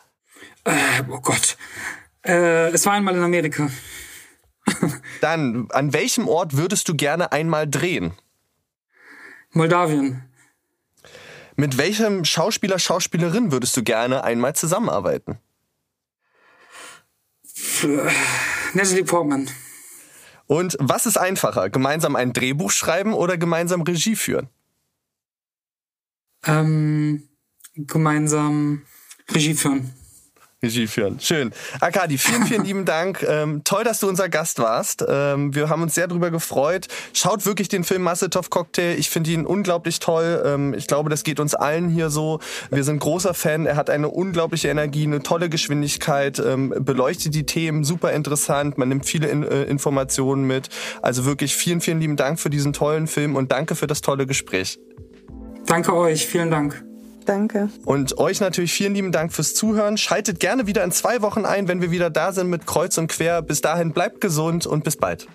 [0.64, 0.72] Äh,
[1.10, 1.58] oh Gott.
[2.24, 3.68] Äh, es war einmal in Amerika.
[5.20, 8.12] Dann, an welchem Ort würdest du gerne einmal drehen?
[9.50, 10.24] Moldawien.
[11.56, 15.38] Mit welchem Schauspieler, Schauspielerin würdest du gerne einmal zusammenarbeiten?
[18.74, 19.50] Natalie Portman.
[20.46, 24.48] Und was ist einfacher, gemeinsam ein Drehbuch schreiben oder gemeinsam Regie führen?
[26.44, 27.28] Ähm,
[27.74, 28.82] gemeinsam
[29.30, 29.94] Regie führen.
[30.62, 31.18] Regie führen.
[31.20, 31.52] Schön.
[31.80, 33.24] Akadi, vielen, vielen lieben Dank.
[33.26, 35.04] Ähm, toll, dass du unser Gast warst.
[35.08, 36.88] Ähm, wir haben uns sehr darüber gefreut.
[37.14, 38.96] Schaut wirklich den Film Massetov Cocktail.
[38.98, 40.42] Ich finde ihn unglaublich toll.
[40.44, 42.40] Ähm, ich glaube, das geht uns allen hier so.
[42.70, 43.64] Wir sind großer Fan.
[43.64, 48.76] Er hat eine unglaubliche Energie, eine tolle Geschwindigkeit, ähm, beleuchtet die Themen super interessant.
[48.76, 50.68] Man nimmt viele in, äh, Informationen mit.
[51.00, 54.26] Also wirklich vielen, vielen lieben Dank für diesen tollen Film und danke für das tolle
[54.26, 54.78] Gespräch.
[55.66, 56.26] Danke euch.
[56.26, 56.89] Vielen Dank.
[57.30, 57.68] Danke.
[57.84, 59.96] Und euch natürlich vielen lieben Dank fürs Zuhören.
[59.96, 63.06] Schaltet gerne wieder in zwei Wochen ein, wenn wir wieder da sind mit Kreuz und
[63.06, 63.40] Quer.
[63.40, 65.28] Bis dahin bleibt gesund und bis bald.